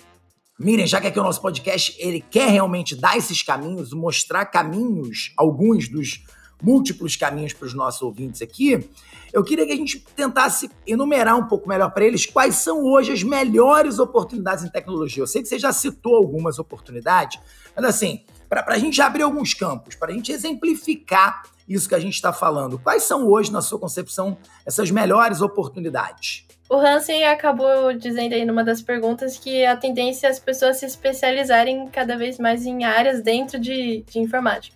Miriam, 0.59 0.85
já 0.85 1.01
que 1.01 1.07
aqui 1.07 1.19
o 1.19 1.23
nosso 1.23 1.41
podcast, 1.41 1.95
ele 1.99 2.21
quer 2.21 2.49
realmente 2.49 2.95
dar 2.95 3.17
esses 3.17 3.41
caminhos, 3.41 3.93
mostrar 3.93 4.45
caminhos, 4.45 5.33
alguns 5.37 5.89
dos 5.89 6.23
múltiplos 6.61 7.15
caminhos 7.15 7.53
para 7.53 7.65
os 7.65 7.73
nossos 7.73 8.01
ouvintes 8.01 8.41
aqui, 8.41 8.89
eu 9.33 9.43
queria 9.43 9.65
que 9.65 9.73
a 9.73 9.75
gente 9.75 9.99
tentasse 10.15 10.69
enumerar 10.87 11.37
um 11.37 11.45
pouco 11.45 11.67
melhor 11.67 11.91
para 11.91 12.05
eles 12.05 12.25
quais 12.25 12.55
são 12.55 12.83
hoje 12.83 13.11
as 13.11 13.21
melhores 13.21 13.99
oportunidades 13.99 14.63
em 14.63 14.69
tecnologia. 14.69 15.21
Eu 15.21 15.27
sei 15.27 15.41
que 15.41 15.49
você 15.49 15.59
já 15.59 15.73
citou 15.73 16.15
algumas 16.15 16.57
oportunidades, 16.57 17.39
mas 17.75 17.83
assim, 17.83 18.23
para 18.47 18.63
a 18.67 18.77
gente 18.77 19.01
abrir 19.01 19.23
alguns 19.23 19.53
campos, 19.53 19.95
para 19.95 20.11
a 20.11 20.15
gente 20.15 20.31
exemplificar 20.31 21.43
isso 21.67 21.89
que 21.89 21.95
a 21.95 21.99
gente 21.99 22.13
está 22.13 22.31
falando. 22.31 22.79
Quais 22.79 23.03
são 23.03 23.27
hoje, 23.27 23.51
na 23.51 23.61
sua 23.61 23.79
concepção, 23.79 24.37
essas 24.65 24.91
melhores 24.91 25.41
oportunidades? 25.41 26.45
O 26.69 26.75
Hansen 26.75 27.25
acabou 27.25 27.93
dizendo 27.93 28.33
aí 28.33 28.43
numa 28.43 28.63
das 28.63 28.81
perguntas 28.81 29.37
que 29.37 29.65
a 29.65 29.77
tendência 29.77 30.27
é 30.27 30.29
as 30.31 30.39
pessoas 30.39 30.77
se 30.77 30.85
especializarem 30.85 31.87
cada 31.89 32.17
vez 32.17 32.39
mais 32.39 32.65
em 32.65 32.83
áreas 32.83 33.21
dentro 33.21 33.59
de, 33.59 34.03
de 34.03 34.19
informática. 34.19 34.75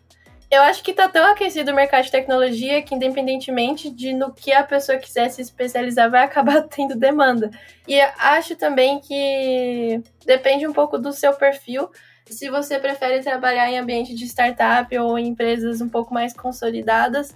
Eu 0.51 0.63
acho 0.63 0.83
que 0.83 0.91
está 0.91 1.07
tão 1.07 1.31
aquecido 1.31 1.71
o 1.71 1.75
mercado 1.75 2.05
de 2.05 2.11
tecnologia 2.11 2.81
que, 2.81 2.95
independentemente 2.95 3.89
de 3.89 4.13
no 4.13 4.33
que 4.33 4.51
a 4.51 4.63
pessoa 4.63 4.97
quiser 4.97 5.29
se 5.29 5.41
especializar, 5.41 6.09
vai 6.09 6.23
acabar 6.25 6.63
tendo 6.63 6.95
demanda. 6.95 7.51
E 7.87 7.99
acho 8.01 8.55
também 8.55 8.99
que 8.99 10.01
depende 10.25 10.67
um 10.67 10.73
pouco 10.73 10.97
do 10.97 11.13
seu 11.13 11.33
perfil, 11.33 11.89
se 12.33 12.49
você 12.49 12.79
prefere 12.79 13.21
trabalhar 13.21 13.69
em 13.69 13.77
ambiente 13.79 14.13
de 14.13 14.25
startup 14.25 14.97
ou 14.97 15.17
em 15.17 15.27
empresas 15.27 15.81
um 15.81 15.89
pouco 15.89 16.13
mais 16.13 16.33
consolidadas, 16.33 17.35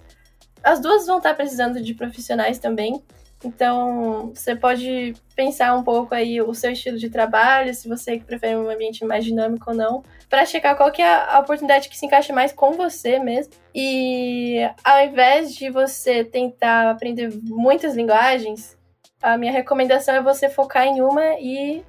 as 0.64 0.80
duas 0.80 1.06
vão 1.06 1.18
estar 1.18 1.34
precisando 1.34 1.82
de 1.82 1.94
profissionais 1.94 2.60
também. 2.60 3.04
Então, 3.44 4.32
você 4.34 4.56
pode 4.56 5.14
pensar 5.36 5.76
um 5.76 5.84
pouco 5.84 6.16
aí 6.16 6.42
o 6.42 6.54
seu 6.54 6.72
estilo 6.72 6.98
de 6.98 7.10
trabalho, 7.10 7.74
se 7.74 7.90
você 7.90 8.18
prefere 8.18 8.56
um 8.56 8.70
ambiente 8.70 9.04
mais 9.04 9.26
dinâmico 9.26 9.72
ou 9.72 9.76
não, 9.76 10.04
para 10.30 10.46
checar 10.46 10.78
qual 10.78 10.92
que 10.92 11.02
é 11.02 11.14
a 11.14 11.40
oportunidade 11.40 11.90
que 11.90 11.98
se 11.98 12.06
encaixa 12.06 12.32
mais 12.32 12.54
com 12.54 12.72
você 12.72 13.20
mesmo. 13.20 13.54
E 13.76 14.60
ao 14.84 15.06
invés 15.06 15.54
de 15.56 15.70
você 15.70 16.24
tentar 16.24 16.90
aprender 16.90 17.30
muitas 17.44 17.96
linguagens, 17.96 18.78
a 19.22 19.38
minha 19.38 19.52
recomendação 19.52 20.16
é 20.16 20.22
você 20.22 20.50
focar 20.50 20.86
em 20.86 21.02
uma 21.02 21.40
e 21.40 21.84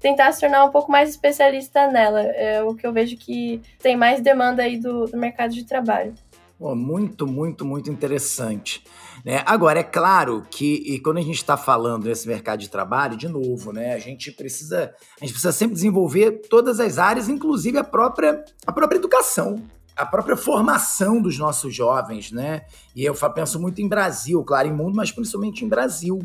tentar 0.00 0.32
se 0.32 0.40
tornar 0.40 0.64
um 0.64 0.70
pouco 0.70 0.90
mais 0.90 1.10
especialista 1.10 1.90
nela. 1.90 2.20
É 2.20 2.62
o 2.62 2.74
que 2.74 2.86
eu 2.86 2.92
vejo 2.92 3.16
que 3.16 3.60
tem 3.78 3.96
mais 3.96 4.20
demanda 4.20 4.62
aí 4.62 4.78
do, 4.78 5.06
do 5.06 5.16
mercado 5.16 5.52
de 5.52 5.64
trabalho. 5.64 6.14
Oh, 6.60 6.74
muito, 6.74 7.26
muito, 7.26 7.64
muito 7.64 7.90
interessante. 7.90 8.82
Né? 9.24 9.42
Agora, 9.46 9.80
é 9.80 9.84
claro 9.84 10.44
que 10.50 10.98
quando 11.00 11.18
a 11.18 11.22
gente 11.22 11.36
está 11.36 11.56
falando 11.56 12.04
desse 12.04 12.26
mercado 12.26 12.58
de 12.58 12.68
trabalho, 12.68 13.16
de 13.16 13.28
novo, 13.28 13.72
né, 13.72 13.94
a 13.94 13.98
gente 13.98 14.32
precisa 14.32 14.92
a 15.20 15.24
gente 15.24 15.32
precisa 15.32 15.52
sempre 15.52 15.74
desenvolver 15.74 16.42
todas 16.48 16.80
as 16.80 16.98
áreas, 16.98 17.28
inclusive 17.28 17.78
a 17.78 17.84
própria, 17.84 18.44
a 18.66 18.72
própria 18.72 18.98
educação, 18.98 19.62
a 19.96 20.06
própria 20.06 20.36
formação 20.36 21.20
dos 21.20 21.38
nossos 21.38 21.74
jovens, 21.74 22.30
né? 22.30 22.62
E 22.94 23.04
eu 23.04 23.14
penso 23.34 23.60
muito 23.60 23.80
em 23.80 23.88
Brasil, 23.88 24.42
claro, 24.44 24.68
em 24.68 24.72
mundo, 24.72 24.96
mas 24.96 25.10
principalmente 25.10 25.64
em 25.64 25.68
Brasil. 25.68 26.20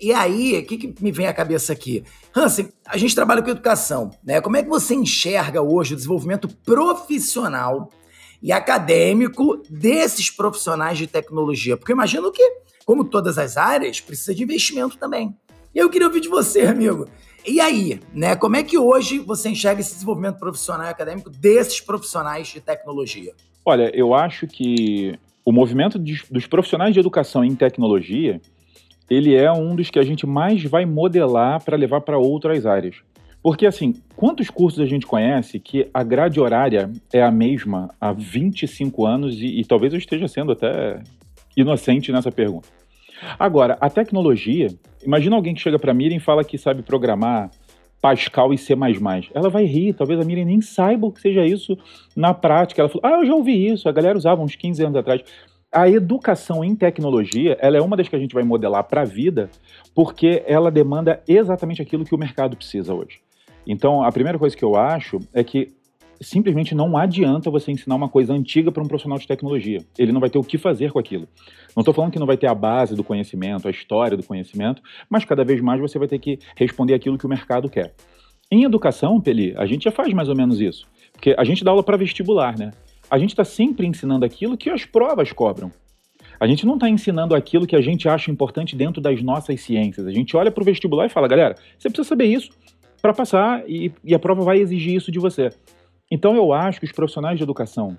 E 0.00 0.12
aí, 0.12 0.58
o 0.58 0.66
que, 0.66 0.76
que, 0.76 1.02
me 1.02 1.10
vem 1.10 1.26
à 1.26 1.32
cabeça 1.32 1.72
aqui? 1.72 2.04
Hansen, 2.34 2.68
a 2.86 2.98
gente 2.98 3.14
trabalha 3.14 3.42
com 3.42 3.50
educação, 3.50 4.10
né? 4.22 4.40
Como 4.40 4.56
é 4.56 4.62
que 4.62 4.68
você 4.68 4.94
enxerga 4.94 5.62
hoje 5.62 5.94
o 5.94 5.96
desenvolvimento 5.96 6.48
profissional 6.64 7.90
e 8.42 8.52
acadêmico 8.52 9.62
desses 9.70 10.30
profissionais 10.30 10.98
de 10.98 11.06
tecnologia? 11.06 11.76
Porque 11.76 11.92
eu 11.92 11.96
imagino 11.96 12.30
que, 12.30 12.42
como 12.84 13.04
todas 13.04 13.38
as 13.38 13.56
áreas, 13.56 14.00
precisa 14.00 14.34
de 14.34 14.42
investimento 14.42 14.98
também. 14.98 15.34
E 15.74 15.78
eu 15.78 15.88
queria 15.88 16.06
ouvir 16.06 16.20
de 16.20 16.28
você, 16.28 16.62
amigo. 16.62 17.08
E 17.46 17.58
aí, 17.58 18.00
né? 18.12 18.36
Como 18.36 18.56
é 18.56 18.62
que 18.62 18.76
hoje 18.76 19.18
você 19.18 19.48
enxerga 19.48 19.80
esse 19.80 19.94
desenvolvimento 19.94 20.38
profissional 20.38 20.86
e 20.86 20.90
acadêmico 20.90 21.30
desses 21.30 21.80
profissionais 21.80 22.48
de 22.48 22.60
tecnologia? 22.60 23.32
Olha, 23.64 23.90
eu 23.94 24.14
acho 24.14 24.46
que 24.46 25.18
o 25.44 25.52
movimento 25.52 25.98
dos 25.98 26.46
profissionais 26.46 26.92
de 26.92 27.00
educação 27.00 27.44
em 27.44 27.54
tecnologia 27.54 28.40
ele 29.08 29.34
é 29.34 29.50
um 29.52 29.74
dos 29.74 29.90
que 29.90 29.98
a 29.98 30.02
gente 30.02 30.26
mais 30.26 30.62
vai 30.64 30.84
modelar 30.84 31.62
para 31.62 31.76
levar 31.76 32.00
para 32.00 32.18
outras 32.18 32.66
áreas. 32.66 32.96
Porque, 33.42 33.64
assim, 33.64 33.94
quantos 34.16 34.50
cursos 34.50 34.80
a 34.80 34.86
gente 34.86 35.06
conhece 35.06 35.60
que 35.60 35.88
a 35.94 36.02
grade 36.02 36.40
horária 36.40 36.90
é 37.12 37.22
a 37.22 37.30
mesma 37.30 37.88
há 38.00 38.12
25 38.12 39.06
anos 39.06 39.40
e, 39.40 39.60
e 39.60 39.64
talvez 39.64 39.92
eu 39.92 39.98
esteja 39.98 40.26
sendo 40.26 40.50
até 40.50 41.00
inocente 41.56 42.10
nessa 42.10 42.32
pergunta. 42.32 42.68
Agora, 43.38 43.78
a 43.80 43.88
tecnologia, 43.88 44.68
imagina 45.04 45.36
alguém 45.36 45.54
que 45.54 45.60
chega 45.60 45.78
para 45.78 45.92
a 45.92 45.94
Miriam 45.94 46.16
e 46.16 46.20
fala 46.20 46.44
que 46.44 46.58
sabe 46.58 46.82
programar 46.82 47.50
Pascal 48.00 48.52
e 48.52 48.58
C++. 48.58 48.74
Ela 49.34 49.48
vai 49.48 49.64
rir, 49.64 49.94
talvez 49.94 50.20
a 50.20 50.24
Miriam 50.24 50.44
nem 50.44 50.60
saiba 50.60 51.06
o 51.06 51.12
que 51.12 51.20
seja 51.20 51.44
isso 51.44 51.78
na 52.14 52.34
prática. 52.34 52.82
Ela 52.82 52.88
falou, 52.88 53.02
ah, 53.04 53.20
eu 53.20 53.26
já 53.26 53.34
ouvi 53.34 53.66
isso, 53.66 53.88
a 53.88 53.92
galera 53.92 54.18
usava 54.18 54.42
uns 54.42 54.54
15 54.54 54.84
anos 54.84 54.96
atrás 54.96 55.22
a 55.76 55.90
educação 55.90 56.64
em 56.64 56.74
tecnologia, 56.74 57.58
ela 57.60 57.76
é 57.76 57.82
uma 57.82 57.98
das 57.98 58.08
que 58.08 58.16
a 58.16 58.18
gente 58.18 58.34
vai 58.34 58.42
modelar 58.42 58.82
para 58.84 59.02
a 59.02 59.04
vida, 59.04 59.50
porque 59.94 60.42
ela 60.46 60.70
demanda 60.70 61.22
exatamente 61.28 61.82
aquilo 61.82 62.02
que 62.02 62.14
o 62.14 62.18
mercado 62.18 62.56
precisa 62.56 62.94
hoje. 62.94 63.20
Então, 63.66 64.02
a 64.02 64.10
primeira 64.10 64.38
coisa 64.38 64.56
que 64.56 64.64
eu 64.64 64.74
acho 64.74 65.18
é 65.34 65.44
que 65.44 65.68
simplesmente 66.18 66.74
não 66.74 66.96
adianta 66.96 67.50
você 67.50 67.70
ensinar 67.70 67.94
uma 67.94 68.08
coisa 68.08 68.32
antiga 68.32 68.72
para 68.72 68.82
um 68.82 68.88
profissional 68.88 69.18
de 69.18 69.28
tecnologia. 69.28 69.80
Ele 69.98 70.12
não 70.12 70.20
vai 70.20 70.30
ter 70.30 70.38
o 70.38 70.42
que 70.42 70.56
fazer 70.56 70.92
com 70.92 70.98
aquilo. 70.98 71.28
Não 71.76 71.82
estou 71.82 71.92
falando 71.92 72.10
que 72.10 72.18
não 72.18 72.26
vai 72.26 72.38
ter 72.38 72.46
a 72.46 72.54
base 72.54 72.94
do 72.94 73.04
conhecimento, 73.04 73.68
a 73.68 73.70
história 73.70 74.16
do 74.16 74.22
conhecimento, 74.22 74.80
mas 75.10 75.26
cada 75.26 75.44
vez 75.44 75.60
mais 75.60 75.78
você 75.78 75.98
vai 75.98 76.08
ter 76.08 76.18
que 76.18 76.38
responder 76.56 76.94
aquilo 76.94 77.18
que 77.18 77.26
o 77.26 77.28
mercado 77.28 77.68
quer. 77.68 77.92
Em 78.50 78.64
educação, 78.64 79.20
Peli, 79.20 79.52
a 79.58 79.66
gente 79.66 79.84
já 79.84 79.90
faz 79.90 80.10
mais 80.14 80.30
ou 80.30 80.36
menos 80.36 80.58
isso. 80.58 80.86
Porque 81.12 81.34
a 81.36 81.44
gente 81.44 81.62
dá 81.62 81.70
aula 81.70 81.82
para 81.82 81.98
vestibular, 81.98 82.56
né? 82.56 82.70
A 83.10 83.18
gente 83.18 83.30
está 83.30 83.44
sempre 83.44 83.86
ensinando 83.86 84.24
aquilo 84.24 84.56
que 84.56 84.70
as 84.70 84.84
provas 84.84 85.32
cobram. 85.32 85.70
A 86.38 86.46
gente 86.46 86.66
não 86.66 86.74
está 86.74 86.88
ensinando 86.88 87.34
aquilo 87.34 87.66
que 87.66 87.76
a 87.76 87.80
gente 87.80 88.08
acha 88.08 88.30
importante 88.30 88.76
dentro 88.76 89.00
das 89.00 89.22
nossas 89.22 89.60
ciências. 89.60 90.06
A 90.06 90.12
gente 90.12 90.36
olha 90.36 90.50
para 90.50 90.62
o 90.62 90.64
vestibular 90.64 91.06
e 91.06 91.08
fala, 91.08 91.28
galera, 91.28 91.54
você 91.78 91.88
precisa 91.88 92.08
saber 92.08 92.26
isso 92.26 92.50
para 93.00 93.14
passar 93.14 93.62
e, 93.68 93.92
e, 94.04 94.14
a 94.14 94.18
prova 94.18 94.42
vai 94.42 94.58
exigir 94.58 94.94
isso 94.94 95.10
de 95.10 95.18
você. 95.18 95.50
Então 96.10 96.34
eu 96.36 96.52
acho 96.52 96.80
que 96.80 96.86
os 96.86 96.92
profissionais 96.92 97.38
de 97.38 97.42
educação 97.42 97.96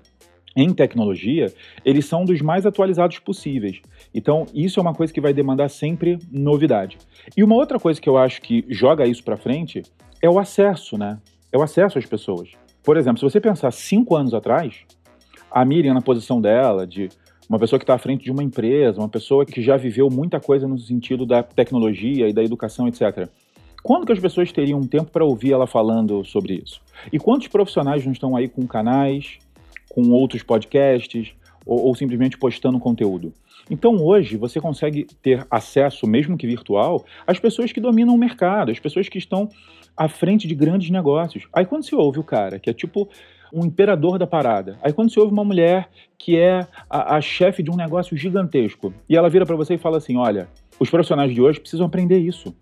em 0.56 0.74
tecnologia, 0.74 1.54
eles 1.86 2.06
são 2.06 2.26
dos 2.26 2.41
mais 2.41 2.65
atualizados 2.65 3.20
possíveis. 3.20 3.80
Então, 4.12 4.48
isso 4.56 4.80
é 4.80 4.82
uma 4.82 4.93
coisa 4.93 5.13
que 5.13 5.22
vai 5.22 5.32
demandar 5.32 5.70
sempre 5.70 6.17
novidade. 6.32 6.98
E 7.38 7.43
uma 7.43 7.54
outra 7.54 7.80
coisa 7.80 8.02
que 8.02 8.10
eu 8.10 8.17
acho 8.17 8.41
que 8.41 8.65
joga 8.67 9.06
isso 9.06 9.24
para 9.24 9.38
frente 9.38 9.84
é 10.20 10.28
o 10.28 10.39
acesso, 10.39 10.98
né? 10.98 11.20
É 11.52 11.58
o 11.60 11.62
acesso 11.62 12.00
às 12.00 12.08
pessoas. 12.08 12.50
Por 12.84 12.98
exemplo, 12.98 13.20
se 13.20 13.24
você 13.24 13.39
pensar 13.39 13.70
cinco 13.70 14.15
anos 14.15 14.34
atrás, 14.34 14.84
a 15.52 15.66
Miriam 15.66 15.94
na 15.94 16.02
posição 16.02 16.42
dela, 16.42 16.86
de 16.86 17.10
uma 17.50 17.58
pessoa 17.58 17.80
que 17.80 17.84
está 17.84 17.96
à 17.96 17.98
frente 17.98 18.24
de 18.24 18.32
uma 18.32 18.44
empresa, 18.44 19.00
uma 19.00 19.10
pessoa 19.10 19.46
que 19.46 19.62
já 19.62 19.78
viveu 19.78 20.10
muita 20.10 20.40
coisa 20.40 20.68
no 20.68 20.78
sentido 20.78 21.26
da 21.26 21.42
tecnologia 21.42 22.28
e 22.28 22.34
da 22.34 22.44
educação, 22.44 22.88
etc. 22.88 23.30
Quando 23.82 24.06
que 24.06 24.12
as 24.12 24.20
pessoas 24.20 24.52
teriam 24.52 24.82
tempo 24.82 25.12
para 25.12 25.24
ouvir 25.24 25.54
ela 25.54 25.66
falando 25.66 26.26
sobre 26.26 26.62
isso? 26.64 26.82
E 27.12 27.18
quantos 27.18 27.48
profissionais 27.48 28.04
não 28.06 28.12
estão 28.12 28.36
aí 28.36 28.50
com 28.50 28.68
canais, 28.68 29.38
com 29.90 30.10
outros 30.10 30.44
podcasts, 30.44 31.34
ou, 31.66 31.86
ou 31.86 31.96
simplesmente 31.96 32.38
postando 32.38 32.80
conteúdo? 32.80 33.32
Então 33.70 33.96
hoje 33.96 34.38
você 34.38 34.60
consegue 34.60 35.06
ter 35.22 35.46
acesso, 35.50 36.08
mesmo 36.08 36.38
que 36.38 36.48
virtual, 36.48 37.06
às 37.26 37.40
pessoas 37.40 37.72
que 37.72 37.80
dominam 37.80 38.14
o 38.14 38.18
mercado, 38.18 38.72
às 38.72 38.80
pessoas 38.80 39.08
que 39.08 39.18
estão 39.18 39.50
à 39.96 40.08
frente 40.08 40.48
de 40.48 40.56
grandes 40.56 40.90
negócios. 40.90 41.48
Aí 41.54 41.66
quando 41.66 41.84
você 41.84 41.96
ouve 41.96 42.20
o 42.20 42.24
cara, 42.24 42.60
que 42.60 42.70
é 42.70 42.74
tipo 42.74 43.10
um 43.54 43.66
imperador 43.66 44.18
da 44.18 44.28
parada. 44.28 44.78
Aí 44.82 44.94
quando 44.94 45.12
você 45.12 45.20
ouve 45.20 45.34
uma 45.34 45.44
mulher 45.44 45.90
que 46.18 46.38
é 46.38 46.68
a, 46.90 47.16
a 47.16 47.22
chefe 47.22 47.62
de 47.64 47.72
um 47.72 47.76
negócio 47.76 48.16
gigantesco 48.18 48.94
e 49.10 49.16
ela 49.16 49.30
vira 49.30 49.46
para 49.46 49.56
você 49.56 49.76
e 49.76 49.78
fala 49.78 49.98
assim: 49.98 50.18
olha, 50.18 50.48
os 50.80 50.90
profissionais 50.90 51.34
de 51.34 51.42
hoje 51.42 51.60
precisam 51.60 51.86
aprender 51.86 52.18
isso. 52.18 52.56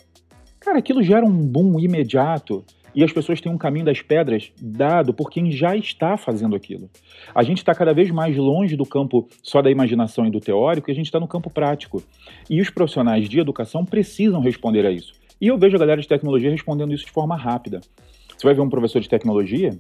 Cara, 0.60 0.80
aquilo 0.80 1.04
gera 1.04 1.26
um 1.26 1.46
boom 1.46 1.80
imediato 1.80 2.64
e 2.96 3.04
as 3.04 3.12
pessoas 3.12 3.42
têm 3.42 3.52
um 3.52 3.58
caminho 3.58 3.86
das 3.86 4.02
pedras 4.02 4.52
dado 4.60 5.14
por 5.14 5.30
quem 5.30 5.52
já 5.52 5.76
está 5.76 6.16
fazendo 6.16 6.56
aquilo. 6.56 6.90
A 7.36 7.44
gente 7.44 7.58
está 7.58 7.76
cada 7.76 7.94
vez 7.94 8.10
mais 8.10 8.38
longe 8.38 8.78
do 8.78 8.86
campo 8.86 9.28
só 9.44 9.62
da 9.62 9.70
imaginação 9.70 10.26
e 10.26 10.32
do 10.32 10.40
teórico 10.40 10.90
e 10.90 10.94
a 10.94 10.96
gente 10.96 11.08
está 11.08 11.20
no 11.20 11.28
campo 11.28 11.50
prático. 11.50 12.02
E 12.50 12.62
os 12.62 12.70
profissionais 12.70 13.28
de 13.28 13.40
educação 13.40 13.84
precisam 13.84 14.40
responder 14.40 14.86
a 14.86 14.92
isso. 14.92 15.14
E 15.42 15.48
eu 15.48 15.58
vejo 15.58 15.76
a 15.76 15.80
galera 15.80 16.02
de 16.02 16.08
tecnologia 16.08 16.50
respondendo 16.50 16.94
isso 16.94 17.06
de 17.06 17.12
forma 17.12 17.36
rápida. 17.36 17.82
Você 18.38 18.48
vai 18.48 18.54
ver 18.54 18.62
um 18.62 18.70
professor 18.70 19.02
de 19.02 19.10
tecnologia, 19.10 19.78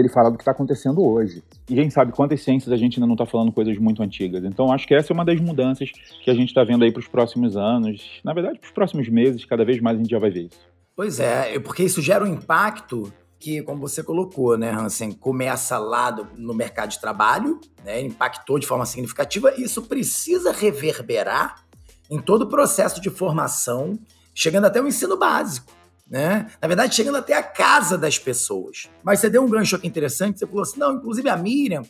ele 0.00 0.08
fala 0.08 0.30
do 0.30 0.36
que 0.36 0.42
está 0.42 0.50
acontecendo 0.50 1.04
hoje. 1.04 1.42
E 1.68 1.74
quem 1.74 1.90
sabe 1.90 2.12
quantas 2.12 2.42
ciências 2.42 2.72
a 2.72 2.76
gente 2.76 2.98
ainda 2.98 3.06
não 3.06 3.14
está 3.14 3.26
falando 3.26 3.52
coisas 3.52 3.76
muito 3.78 4.02
antigas. 4.02 4.44
Então, 4.44 4.72
acho 4.72 4.86
que 4.86 4.94
essa 4.94 5.12
é 5.12 5.14
uma 5.14 5.24
das 5.24 5.40
mudanças 5.40 5.90
que 6.22 6.30
a 6.30 6.34
gente 6.34 6.48
está 6.48 6.64
vendo 6.64 6.84
aí 6.84 6.92
para 6.92 7.00
os 7.00 7.08
próximos 7.08 7.56
anos. 7.56 8.20
Na 8.24 8.32
verdade, 8.32 8.58
para 8.58 8.66
os 8.66 8.72
próximos 8.72 9.08
meses, 9.08 9.44
cada 9.44 9.64
vez 9.64 9.80
mais 9.80 9.96
a 9.96 10.00
gente 10.00 10.10
já 10.10 10.18
vai 10.18 10.30
ver 10.30 10.46
isso. 10.46 10.58
Pois 10.96 11.18
é, 11.18 11.58
porque 11.58 11.82
isso 11.82 12.00
gera 12.00 12.24
um 12.24 12.28
impacto 12.28 13.12
que, 13.38 13.60
como 13.62 13.80
você 13.80 14.02
colocou, 14.02 14.56
né, 14.56 14.70
Hansen, 14.70 15.12
começa 15.12 15.76
lá 15.76 16.10
no 16.36 16.54
mercado 16.54 16.90
de 16.90 17.00
trabalho, 17.00 17.60
né, 17.84 18.00
impactou 18.00 18.58
de 18.58 18.66
forma 18.66 18.86
significativa, 18.86 19.52
e 19.56 19.64
isso 19.64 19.82
precisa 19.82 20.50
reverberar 20.50 21.64
em 22.10 22.18
todo 22.18 22.42
o 22.42 22.48
processo 22.48 23.00
de 23.00 23.10
formação, 23.10 23.98
chegando 24.34 24.66
até 24.66 24.80
o 24.80 24.86
ensino 24.86 25.18
básico 25.18 25.72
né? 26.08 26.46
Na 26.60 26.68
verdade, 26.68 26.94
chegando 26.94 27.18
até 27.18 27.34
a 27.34 27.42
casa 27.42 27.96
das 27.96 28.18
pessoas. 28.18 28.88
Mas 29.02 29.20
você 29.20 29.30
deu 29.30 29.42
um 29.42 29.48
gancho 29.48 29.76
aqui 29.76 29.86
interessante, 29.86 30.38
você 30.38 30.46
falou 30.46 30.62
assim, 30.62 30.78
não, 30.78 30.94
inclusive 30.96 31.28
a 31.28 31.36
Miriam, 31.36 31.82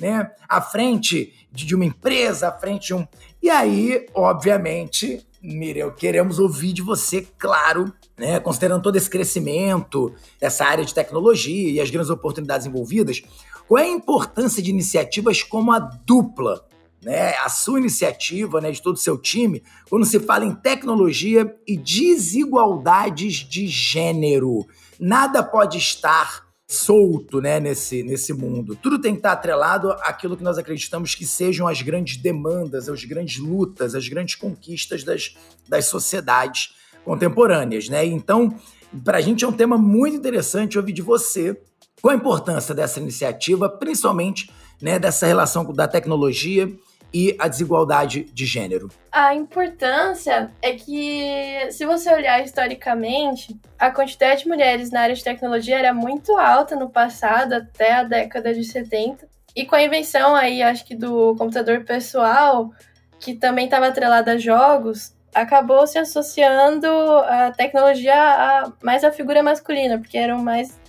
né, 0.00 0.30
à 0.48 0.60
frente 0.60 1.46
de 1.50 1.74
uma 1.74 1.84
empresa, 1.84 2.48
à 2.48 2.52
frente 2.52 2.88
de 2.88 2.94
um... 2.94 3.06
E 3.42 3.50
aí, 3.50 4.06
obviamente, 4.14 5.26
Miriam, 5.42 5.90
queremos 5.90 6.38
ouvir 6.38 6.72
de 6.72 6.82
você, 6.82 7.26
claro, 7.38 7.92
né, 8.16 8.38
considerando 8.40 8.82
todo 8.82 8.96
esse 8.96 9.10
crescimento, 9.10 10.14
essa 10.40 10.64
área 10.64 10.84
de 10.84 10.94
tecnologia 10.94 11.70
e 11.70 11.80
as 11.80 11.90
grandes 11.90 12.10
oportunidades 12.10 12.66
envolvidas, 12.66 13.22
qual 13.66 13.82
é 13.82 13.84
a 13.84 13.90
importância 13.90 14.62
de 14.62 14.70
iniciativas 14.70 15.42
como 15.42 15.72
a 15.72 15.78
dupla, 15.78 16.64
né, 17.04 17.34
a 17.38 17.48
sua 17.48 17.80
iniciativa, 17.80 18.60
né, 18.60 18.70
de 18.70 18.80
todo 18.80 18.94
o 18.94 18.98
seu 18.98 19.18
time, 19.18 19.62
quando 19.90 20.06
se 20.06 20.20
fala 20.20 20.44
em 20.44 20.54
tecnologia 20.54 21.54
e 21.66 21.76
desigualdades 21.76 23.34
de 23.48 23.66
gênero. 23.66 24.66
Nada 25.00 25.42
pode 25.42 25.78
estar 25.78 26.46
solto 26.68 27.40
né, 27.40 27.60
nesse, 27.60 28.02
nesse 28.02 28.32
mundo. 28.32 28.76
Tudo 28.76 29.00
tem 29.00 29.12
que 29.12 29.18
estar 29.18 29.32
atrelado 29.32 29.90
àquilo 30.02 30.36
que 30.36 30.44
nós 30.44 30.56
acreditamos 30.56 31.14
que 31.14 31.26
sejam 31.26 31.68
as 31.68 31.82
grandes 31.82 32.16
demandas, 32.16 32.88
as 32.88 33.04
grandes 33.04 33.38
lutas, 33.38 33.94
as 33.94 34.08
grandes 34.08 34.36
conquistas 34.36 35.04
das, 35.04 35.36
das 35.68 35.86
sociedades 35.86 36.74
contemporâneas. 37.04 37.88
Né? 37.88 38.06
Então, 38.06 38.56
para 39.04 39.18
a 39.18 39.20
gente 39.20 39.44
é 39.44 39.48
um 39.48 39.52
tema 39.52 39.76
muito 39.76 40.16
interessante 40.16 40.78
ouvir 40.78 40.92
de 40.92 41.02
você 41.02 41.60
qual 42.00 42.12
a 42.12 42.16
importância 42.16 42.74
dessa 42.74 42.98
iniciativa, 42.98 43.68
principalmente 43.68 44.50
né, 44.80 44.98
dessa 44.98 45.26
relação 45.26 45.64
da 45.72 45.86
tecnologia 45.86 46.72
e 47.12 47.36
a 47.38 47.48
desigualdade 47.48 48.24
de 48.24 48.46
gênero? 48.46 48.88
A 49.10 49.34
importância 49.34 50.50
é 50.62 50.72
que, 50.72 51.68
se 51.70 51.84
você 51.84 52.12
olhar 52.12 52.42
historicamente, 52.42 53.58
a 53.78 53.90
quantidade 53.90 54.42
de 54.42 54.48
mulheres 54.48 54.90
na 54.90 55.02
área 55.02 55.14
de 55.14 55.22
tecnologia 55.22 55.78
era 55.78 55.92
muito 55.92 56.36
alta 56.38 56.74
no 56.74 56.88
passado, 56.88 57.52
até 57.54 57.92
a 57.92 58.04
década 58.04 58.54
de 58.54 58.64
70. 58.64 59.28
E 59.54 59.66
com 59.66 59.74
a 59.76 59.82
invenção 59.82 60.34
aí, 60.34 60.62
acho 60.62 60.84
que 60.84 60.94
do 60.94 61.36
computador 61.36 61.84
pessoal, 61.84 62.70
que 63.20 63.34
também 63.34 63.66
estava 63.66 63.88
atrelada 63.88 64.32
a 64.32 64.38
jogos, 64.38 65.14
acabou 65.34 65.86
se 65.86 65.98
associando 65.98 66.86
a 66.88 67.52
tecnologia 67.52 68.14
a 68.14 68.72
mais 68.82 69.04
a 69.04 69.12
figura 69.12 69.42
masculina, 69.42 69.98
porque 69.98 70.16
eram 70.16 70.38
mais 70.38 70.80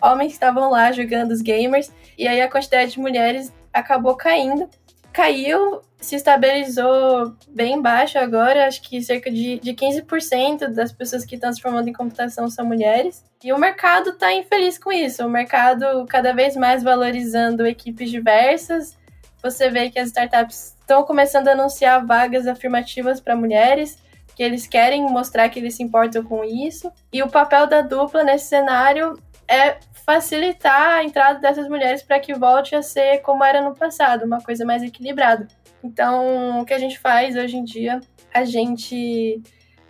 homens 0.00 0.28
que 0.28 0.34
estavam 0.34 0.70
lá 0.70 0.92
jogando 0.92 1.32
os 1.32 1.40
gamers, 1.40 1.92
e 2.16 2.26
aí 2.26 2.40
a 2.40 2.48
quantidade 2.48 2.92
de 2.92 3.00
mulheres 3.00 3.52
acabou 3.72 4.16
caindo 4.16 4.68
caiu, 5.12 5.80
se 6.00 6.16
estabilizou 6.16 7.34
bem 7.48 7.80
baixo 7.82 8.18
agora, 8.18 8.66
acho 8.66 8.80
que 8.82 9.02
cerca 9.02 9.30
de, 9.30 9.58
de 9.58 9.74
15% 9.74 10.68
das 10.68 10.92
pessoas 10.92 11.24
que 11.24 11.34
estão 11.34 11.52
se 11.52 11.60
formando 11.60 11.88
em 11.88 11.92
computação 11.92 12.48
são 12.48 12.64
mulheres. 12.64 13.24
E 13.42 13.52
o 13.52 13.58
mercado 13.58 14.10
está 14.10 14.32
infeliz 14.32 14.78
com 14.78 14.92
isso, 14.92 15.24
o 15.24 15.30
mercado 15.30 16.06
cada 16.08 16.32
vez 16.32 16.56
mais 16.56 16.82
valorizando 16.82 17.66
equipes 17.66 18.10
diversas. 18.10 18.96
Você 19.42 19.70
vê 19.70 19.90
que 19.90 19.98
as 19.98 20.08
startups 20.08 20.76
estão 20.80 21.02
começando 21.04 21.48
a 21.48 21.52
anunciar 21.52 22.04
vagas 22.04 22.46
afirmativas 22.46 23.20
para 23.20 23.36
mulheres, 23.36 23.98
que 24.34 24.42
eles 24.42 24.66
querem 24.66 25.02
mostrar 25.02 25.48
que 25.48 25.58
eles 25.58 25.74
se 25.74 25.82
importam 25.82 26.22
com 26.24 26.44
isso. 26.44 26.92
E 27.12 27.22
o 27.22 27.28
papel 27.28 27.66
da 27.66 27.80
dupla 27.80 28.22
nesse 28.22 28.46
cenário 28.46 29.18
é 29.48 29.78
facilitar 30.06 30.98
a 30.98 31.04
entrada 31.04 31.38
dessas 31.38 31.68
mulheres 31.68 32.02
para 32.02 32.20
que 32.20 32.34
volte 32.34 32.74
a 32.74 32.82
ser 32.82 33.18
como 33.18 33.44
era 33.44 33.60
no 33.60 33.74
passado, 33.74 34.24
uma 34.24 34.40
coisa 34.40 34.64
mais 34.64 34.82
equilibrada. 34.82 35.48
Então, 35.82 36.60
o 36.60 36.64
que 36.64 36.74
a 36.74 36.78
gente 36.78 36.98
faz 36.98 37.36
hoje 37.36 37.56
em 37.56 37.64
dia, 37.64 38.00
a 38.32 38.44
gente 38.44 39.42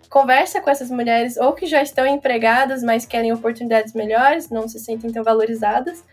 conversa 0.09 0.59
com 0.59 0.69
essas 0.69 0.89
mulheres 0.89 1.37
ou 1.37 1.53
que 1.53 1.65
já 1.65 1.81
estão 1.81 2.05
empregadas, 2.05 2.83
mas 2.83 3.05
querem 3.05 3.31
oportunidades 3.31 3.93
melhores, 3.93 4.49
não 4.49 4.67
se 4.67 4.79
sentem 4.79 5.11
tão 5.11 5.23
valorizadas, 5.23 6.03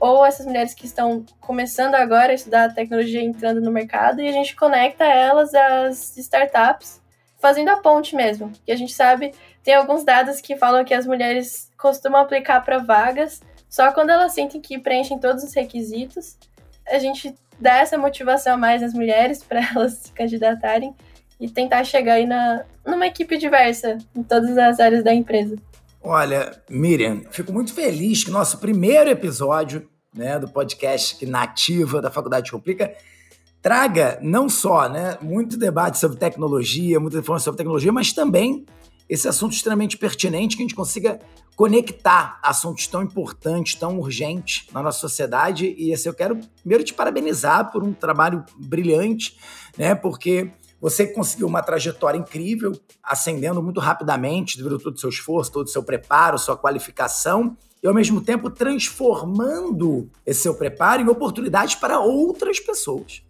ou 0.00 0.24
essas 0.24 0.46
mulheres 0.46 0.74
que 0.74 0.86
estão 0.86 1.24
começando 1.40 1.94
agora 1.94 2.32
a 2.32 2.34
estudar 2.34 2.74
tecnologia 2.74 3.22
entrando 3.22 3.60
no 3.60 3.70
mercado 3.70 4.20
e 4.20 4.28
a 4.28 4.32
gente 4.32 4.56
conecta 4.56 5.04
elas 5.04 5.54
às 5.54 6.16
startups, 6.16 7.00
fazendo 7.38 7.68
a 7.70 7.76
ponte 7.76 8.16
mesmo. 8.16 8.52
E 8.66 8.72
a 8.72 8.76
gente 8.76 8.92
sabe, 8.92 9.32
tem 9.64 9.74
alguns 9.74 10.04
dados 10.04 10.42
que 10.42 10.56
falam 10.56 10.84
que 10.84 10.92
as 10.92 11.06
mulheres 11.06 11.70
costumam 11.78 12.20
aplicar 12.20 12.60
para 12.60 12.78
vagas 12.78 13.40
só 13.68 13.90
quando 13.90 14.10
elas 14.10 14.32
sentem 14.32 14.60
que 14.60 14.78
preenchem 14.78 15.18
todos 15.18 15.42
os 15.42 15.54
requisitos. 15.54 16.36
A 16.86 16.98
gente 16.98 17.34
dá 17.58 17.78
essa 17.78 17.96
motivação 17.96 18.54
a 18.54 18.56
mais 18.58 18.82
às 18.82 18.92
mulheres 18.92 19.42
para 19.48 19.60
elas 19.74 19.94
se 19.94 20.12
candidatarem 20.12 20.94
e 21.40 21.48
tentar 21.48 21.82
chegar 21.82 22.14
aí 22.14 22.26
na, 22.26 22.64
numa 22.86 23.06
equipe 23.06 23.36
diversa 23.38 23.98
em 24.14 24.22
todas 24.22 24.56
as 24.56 24.78
áreas 24.78 25.02
da 25.02 25.12
empresa. 25.12 25.56
Olha, 26.00 26.52
Miriam, 26.68 27.22
fico 27.30 27.50
muito 27.50 27.72
feliz 27.72 28.22
que 28.22 28.30
nosso 28.30 28.58
primeiro 28.58 29.08
episódio 29.08 29.88
né, 30.14 30.38
do 30.38 30.46
podcast 30.46 31.24
Nativa 31.24 32.02
da 32.02 32.10
Faculdade 32.10 32.52
Complica 32.52 32.94
traga 33.62 34.18
não 34.20 34.46
só 34.46 34.90
né, 34.90 35.16
muito 35.22 35.56
debate 35.56 35.98
sobre 35.98 36.18
tecnologia, 36.18 37.00
muita 37.00 37.16
informação 37.16 37.46
sobre 37.46 37.58
tecnologia, 37.58 37.90
mas 37.90 38.12
também 38.12 38.66
esse 39.08 39.28
assunto 39.28 39.52
extremamente 39.52 39.96
pertinente, 39.98 40.56
que 40.56 40.62
a 40.62 40.64
gente 40.64 40.74
consiga 40.74 41.20
conectar 41.56 42.38
assuntos 42.42 42.86
tão 42.86 43.02
importantes, 43.02 43.74
tão 43.74 43.98
urgentes 43.98 44.66
na 44.72 44.82
nossa 44.82 44.98
sociedade. 44.98 45.74
E 45.78 45.92
assim, 45.92 46.08
eu 46.08 46.14
quero 46.14 46.38
primeiro 46.60 46.84
te 46.84 46.92
parabenizar 46.92 47.70
por 47.70 47.82
um 47.82 47.92
trabalho 47.92 48.44
brilhante, 48.56 49.36
né? 49.76 49.94
Porque 49.94 50.50
você 50.80 51.06
conseguiu 51.06 51.46
uma 51.46 51.62
trajetória 51.62 52.18
incrível, 52.18 52.72
ascendendo 53.02 53.62
muito 53.62 53.80
rapidamente, 53.80 54.56
devido 54.56 54.76
a 54.76 54.78
todo 54.78 54.96
o 54.96 54.98
seu 54.98 55.08
esforço, 55.08 55.52
todo 55.52 55.66
o 55.66 55.70
seu 55.70 55.82
preparo, 55.82 56.38
sua 56.38 56.56
qualificação, 56.56 57.56
e 57.82 57.86
ao 57.86 57.94
mesmo 57.94 58.20
tempo 58.20 58.50
transformando 58.50 60.10
esse 60.26 60.42
seu 60.42 60.54
preparo 60.54 61.02
em 61.02 61.08
oportunidades 61.08 61.74
para 61.74 62.00
outras 62.00 62.58
pessoas 62.58 63.22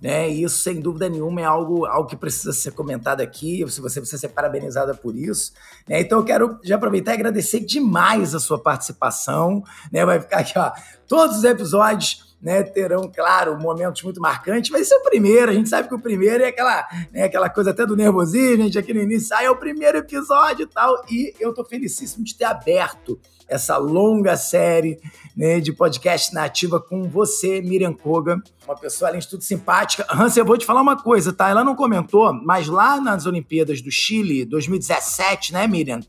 né? 0.00 0.30
E 0.30 0.42
isso, 0.42 0.58
sem 0.62 0.80
dúvida 0.80 1.08
nenhuma, 1.08 1.40
é 1.40 1.44
algo, 1.44 1.84
algo 1.84 2.08
que 2.08 2.16
precisa 2.16 2.52
ser 2.52 2.72
comentado 2.72 3.20
aqui. 3.20 3.64
Se 3.68 3.80
você 3.80 4.00
precisa 4.00 4.20
ser 4.20 4.28
parabenizada 4.28 4.94
por 4.94 5.14
isso. 5.14 5.52
Né? 5.86 6.00
Então, 6.00 6.18
eu 6.18 6.24
quero 6.24 6.58
já 6.64 6.76
aproveitar 6.76 7.12
e 7.12 7.14
agradecer 7.14 7.60
demais 7.60 8.34
a 8.34 8.40
sua 8.40 8.58
participação. 8.58 9.62
Né? 9.92 10.04
Vai 10.04 10.20
ficar 10.20 10.38
aqui, 10.38 10.58
ó, 10.58 10.72
todos 11.06 11.38
os 11.38 11.44
episódios 11.44 12.29
né, 12.40 12.62
terão, 12.62 13.10
claro, 13.14 13.58
momentos 13.58 14.02
muito 14.02 14.20
marcantes. 14.20 14.70
Vai 14.70 14.82
ser 14.84 14.94
o 14.94 15.02
primeiro, 15.02 15.50
a 15.50 15.54
gente 15.54 15.68
sabe 15.68 15.88
que 15.88 15.94
o 15.94 16.00
primeiro 16.00 16.42
é 16.42 16.48
aquela, 16.48 16.86
né, 17.12 17.24
aquela 17.24 17.50
coisa 17.50 17.70
até 17.70 17.84
do 17.84 17.96
nervosismo, 17.96 18.62
a 18.62 18.66
gente 18.66 18.78
aqui 18.78 18.94
no 18.94 19.00
início, 19.00 19.36
ah, 19.36 19.44
é 19.44 19.50
o 19.50 19.56
primeiro 19.56 19.98
episódio 19.98 20.64
e 20.64 20.66
tal. 20.66 21.04
E 21.10 21.34
eu 21.38 21.52
tô 21.52 21.64
felicíssimo 21.64 22.24
de 22.24 22.34
ter 22.34 22.44
aberto 22.44 23.18
essa 23.50 23.76
longa 23.76 24.36
série 24.36 25.00
né, 25.36 25.58
de 25.58 25.72
podcast 25.72 26.32
nativa 26.32 26.80
com 26.80 27.08
você, 27.08 27.60
Miriam 27.60 27.92
Koga, 27.92 28.40
uma 28.64 28.76
pessoa, 28.76 29.08
além 29.10 29.20
de 29.20 29.28
tudo, 29.28 29.42
simpática. 29.42 30.06
Hans, 30.08 30.36
eu 30.36 30.44
vou 30.44 30.56
te 30.56 30.64
falar 30.64 30.80
uma 30.80 30.96
coisa, 30.96 31.32
tá? 31.32 31.48
Ela 31.48 31.64
não 31.64 31.74
comentou, 31.74 32.32
mas 32.32 32.68
lá 32.68 33.00
nas 33.00 33.26
Olimpíadas 33.26 33.82
do 33.82 33.90
Chile, 33.90 34.44
2017, 34.44 35.52
né, 35.52 35.66
Miriam? 35.66 36.00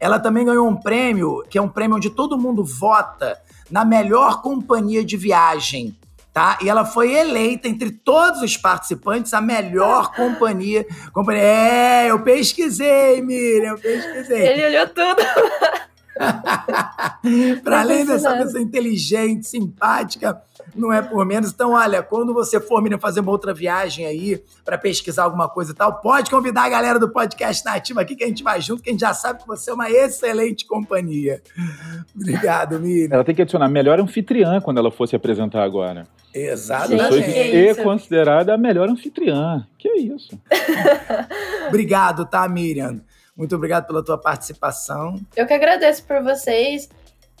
Ela 0.00 0.18
também 0.18 0.46
ganhou 0.46 0.66
um 0.66 0.76
prêmio, 0.76 1.44
que 1.50 1.58
é 1.58 1.62
um 1.62 1.68
prêmio 1.68 1.96
onde 1.96 2.08
todo 2.08 2.38
mundo 2.38 2.64
vota 2.64 3.38
na 3.70 3.84
melhor 3.84 4.42
companhia 4.42 5.04
de 5.04 5.16
viagem. 5.16 5.96
Tá? 6.32 6.58
E 6.62 6.68
ela 6.68 6.84
foi 6.84 7.14
eleita 7.14 7.66
entre 7.66 7.90
todos 7.90 8.42
os 8.42 8.56
participantes 8.56 9.34
a 9.34 9.40
melhor 9.40 10.12
companhia. 10.16 10.86
companhia. 11.12 11.42
É, 11.42 12.10
eu 12.10 12.20
pesquisei, 12.20 13.20
Miriam, 13.22 13.72
eu 13.72 13.78
pesquisei. 13.78 14.46
Ele 14.48 14.66
olhou 14.66 14.86
tudo. 14.88 15.22
Para 17.62 17.80
além 17.80 18.04
dessa 18.04 18.36
pessoa 18.36 18.62
inteligente, 18.62 19.46
simpática, 19.46 20.40
não 20.74 20.92
é 20.92 21.02
por 21.02 21.24
menos. 21.24 21.50
Então, 21.50 21.72
olha, 21.72 22.02
quando 22.02 22.32
você 22.32 22.60
for, 22.60 22.82
Miriam, 22.82 22.98
fazer 22.98 23.20
uma 23.20 23.30
outra 23.30 23.52
viagem 23.52 24.06
aí 24.06 24.42
para 24.64 24.78
pesquisar 24.78 25.24
alguma 25.24 25.48
coisa 25.48 25.72
e 25.72 25.74
tal, 25.74 26.00
pode 26.00 26.30
convidar 26.30 26.64
a 26.64 26.68
galera 26.68 26.98
do 26.98 27.08
podcast 27.08 27.64
Nativa 27.64 28.00
aqui 28.00 28.16
que 28.16 28.24
a 28.24 28.26
gente 28.26 28.42
vai 28.42 28.60
junto, 28.60 28.82
que 28.82 28.90
a 28.90 28.92
gente 28.92 29.00
já 29.00 29.14
sabe 29.14 29.40
que 29.40 29.46
você 29.46 29.70
é 29.70 29.74
uma 29.74 29.90
excelente 29.90 30.66
companhia. 30.66 31.42
Obrigado, 32.14 32.78
Miriam. 32.78 33.14
Ela 33.14 33.24
tem 33.24 33.34
que 33.34 33.42
adicionar 33.42 33.68
melhor 33.68 34.00
anfitriã 34.00 34.60
quando 34.60 34.78
ela 34.78 34.90
fosse 34.90 35.14
apresentar 35.16 35.62
agora. 35.62 36.06
Exatamente. 36.34 37.56
E 37.56 37.74
considerada 37.76 38.54
a 38.54 38.58
melhor 38.58 38.88
anfitriã. 38.88 39.66
Que 39.78 39.88
é 39.88 39.98
isso. 39.98 40.38
Obrigado, 41.68 42.26
tá, 42.26 42.48
Miriam? 42.48 43.00
Muito 43.38 43.54
obrigado 43.54 43.86
pela 43.86 44.04
tua 44.04 44.18
participação. 44.18 45.20
Eu 45.36 45.46
que 45.46 45.54
agradeço 45.54 46.04
por 46.04 46.20
vocês, 46.24 46.88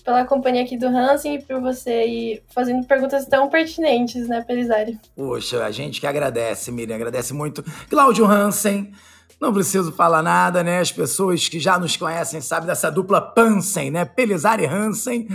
pela 0.08 0.24
companhia 0.24 0.62
aqui 0.62 0.74
do 0.74 0.86
Hansen 0.86 1.34
e 1.34 1.42
por 1.42 1.60
você 1.60 2.06
ir 2.06 2.42
fazendo 2.48 2.86
perguntas 2.86 3.26
tão 3.26 3.50
pertinentes, 3.50 4.26
né, 4.26 4.40
Pelizari? 4.40 4.98
Poxa, 5.14 5.62
a 5.62 5.70
gente 5.70 6.00
que 6.00 6.06
agradece, 6.06 6.72
Miriam, 6.72 6.96
agradece 6.96 7.34
muito. 7.34 7.62
Cláudio 7.90 8.24
Hansen, 8.24 8.90
não 9.38 9.52
preciso 9.52 9.92
falar 9.92 10.22
nada, 10.22 10.64
né? 10.64 10.78
As 10.78 10.90
pessoas 10.90 11.46
que 11.46 11.60
já 11.60 11.78
nos 11.78 11.94
conhecem 11.94 12.40
sabem 12.40 12.66
dessa 12.66 12.90
dupla 12.90 13.20
Pansen, 13.20 13.90
né? 13.90 14.06
Pelizari 14.06 14.62
e 14.62 14.66
Hansen. 14.66 15.28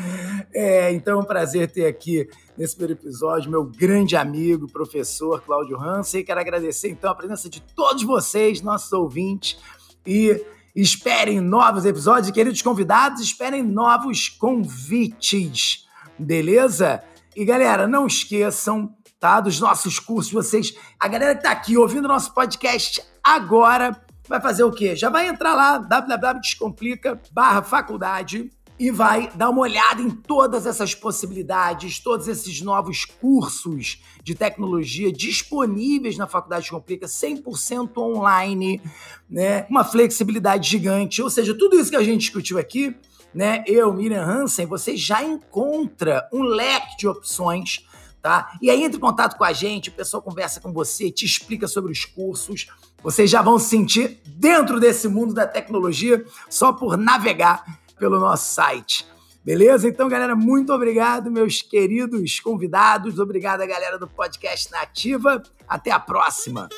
É, 0.51 0.91
então 0.91 1.19
é 1.19 1.21
um 1.21 1.25
prazer 1.25 1.69
ter 1.69 1.85
aqui 1.85 2.27
nesse 2.57 2.75
primeiro 2.75 2.99
episódio 2.99 3.51
meu 3.51 3.63
grande 3.63 4.15
amigo, 4.15 4.67
professor 4.67 5.39
Cláudio 5.43 5.79
Hansen. 5.79 6.25
Quero 6.25 6.39
agradecer 6.39 6.89
então 6.89 7.11
a 7.11 7.15
presença 7.15 7.47
de 7.47 7.61
todos 7.61 8.01
vocês, 8.01 8.59
nossos 8.59 8.91
ouvintes 8.91 9.55
e 10.03 10.43
esperem 10.75 11.39
novos 11.39 11.85
episódios. 11.85 12.31
Queridos 12.31 12.61
convidados, 12.61 13.21
esperem 13.21 13.63
novos 13.63 14.29
convites, 14.29 15.87
beleza? 16.17 17.03
E, 17.35 17.45
galera, 17.45 17.87
não 17.87 18.07
esqueçam, 18.07 18.95
tá, 19.19 19.39
dos 19.39 19.59
nossos 19.59 19.99
cursos. 19.99 20.31
Vocês, 20.31 20.73
a 20.99 21.07
galera 21.07 21.35
que 21.35 21.43
tá 21.43 21.51
aqui 21.51 21.77
ouvindo 21.77 22.07
nosso 22.07 22.33
podcast 22.33 23.03
agora, 23.23 23.99
vai 24.27 24.41
fazer 24.41 24.63
o 24.63 24.71
quê? 24.71 24.95
Já 24.95 25.09
vai 25.09 25.27
entrar 25.27 25.53
lá, 25.53 25.77
www.descomplica 25.77 27.21
barra 27.31 27.61
faculdade 27.61 28.49
e 28.83 28.91
vai 28.91 29.31
dar 29.33 29.49
uma 29.49 29.61
olhada 29.61 30.01
em 30.01 30.09
todas 30.09 30.65
essas 30.65 30.93
possibilidades, 30.93 31.99
todos 31.99 32.27
esses 32.27 32.59
novos 32.59 33.05
cursos 33.05 34.03
de 34.21 34.35
tecnologia 34.35 35.09
disponíveis 35.09 36.17
na 36.17 36.27
Faculdade 36.27 36.69
Complica, 36.69 37.05
100% 37.05 37.95
online, 37.95 38.81
né? 39.29 39.65
Uma 39.69 39.85
flexibilidade 39.85 40.69
gigante, 40.69 41.21
ou 41.21 41.29
seja, 41.29 41.57
tudo 41.57 41.79
isso 41.79 41.91
que 41.91 41.95
a 41.95 42.03
gente 42.03 42.19
discutiu 42.19 42.59
aqui, 42.59 42.93
né? 43.33 43.63
Eu, 43.67 43.93
Miriam 43.93 44.21
Hansen, 44.21 44.65
você 44.65 44.97
já 44.97 45.23
encontra 45.23 46.27
um 46.33 46.43
leque 46.43 46.97
de 46.97 47.07
opções, 47.07 47.87
tá? 48.21 48.51
E 48.61 48.69
aí 48.69 48.83
entre 48.83 48.97
em 48.97 49.01
contato 49.01 49.37
com 49.37 49.45
a 49.45 49.53
gente, 49.53 49.87
o 49.87 49.93
pessoal 49.93 50.21
conversa 50.21 50.59
com 50.59 50.73
você, 50.73 51.09
te 51.09 51.23
explica 51.23 51.69
sobre 51.69 51.89
os 51.89 52.03
cursos. 52.03 52.67
Vocês 53.01 53.29
já 53.29 53.41
vão 53.41 53.57
se 53.57 53.69
sentir 53.69 54.19
dentro 54.25 54.77
desse 54.77 55.07
mundo 55.07 55.33
da 55.33 55.47
tecnologia 55.47 56.25
só 56.49 56.73
por 56.73 56.97
navegar 56.97 57.81
pelo 57.97 58.19
nosso 58.19 58.53
site. 58.53 59.05
Beleza? 59.43 59.89
Então, 59.89 60.07
galera, 60.07 60.35
muito 60.35 60.71
obrigado, 60.71 61.29
meus 61.29 61.61
queridos 61.61 62.39
convidados. 62.39 63.19
Obrigado 63.19 63.61
a 63.61 63.65
galera 63.65 63.97
do 63.97 64.07
podcast 64.07 64.71
Nativa. 64.71 65.43
Até 65.67 65.91
a 65.91 65.99
próxima. 65.99 66.69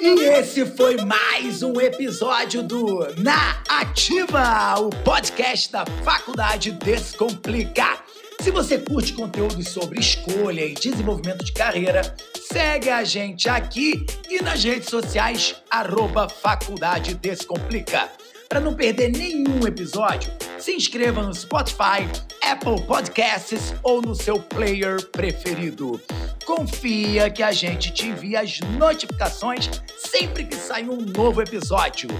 E 0.00 0.20
esse 0.24 0.66
foi 0.66 0.96
mais 0.96 1.62
um 1.62 1.80
episódio 1.80 2.62
do 2.62 3.06
Na 3.18 3.62
Ativa, 3.68 4.74
o 4.80 4.90
podcast 4.90 5.70
da 5.70 5.86
Faculdade 6.04 6.72
Descomplica. 6.72 8.02
Se 8.40 8.50
você 8.50 8.78
curte 8.78 9.12
conteúdos 9.12 9.68
sobre 9.68 10.00
escolha 10.00 10.66
e 10.66 10.74
desenvolvimento 10.74 11.44
de 11.44 11.52
carreira, 11.52 12.16
segue 12.34 12.90
a 12.90 13.04
gente 13.04 13.48
aqui 13.48 14.04
e 14.28 14.42
nas 14.42 14.64
redes 14.64 14.88
sociais, 14.88 15.54
arroba 15.70 16.28
Faculdade 16.28 17.14
Descomplica. 17.14 18.10
Para 18.52 18.60
não 18.60 18.74
perder 18.74 19.10
nenhum 19.10 19.66
episódio, 19.66 20.30
se 20.58 20.72
inscreva 20.74 21.22
no 21.22 21.32
Spotify, 21.32 22.06
Apple 22.44 22.82
Podcasts 22.82 23.74
ou 23.82 24.02
no 24.02 24.14
seu 24.14 24.38
player 24.38 25.02
preferido. 25.06 25.98
Confia 26.44 27.30
que 27.30 27.42
a 27.42 27.50
gente 27.50 27.90
te 27.94 28.08
envia 28.08 28.42
as 28.42 28.60
notificações 28.76 29.70
sempre 29.96 30.44
que 30.44 30.54
sair 30.54 30.90
um 30.90 31.00
novo 31.00 31.40
episódio. 31.40 32.10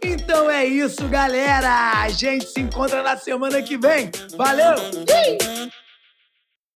Então 0.00 0.48
é 0.48 0.64
isso, 0.64 1.08
galera! 1.08 2.00
A 2.00 2.08
gente 2.10 2.46
se 2.46 2.60
encontra 2.60 3.02
na 3.02 3.16
semana 3.16 3.60
que 3.60 3.76
vem. 3.76 4.08
Valeu! 4.36 4.76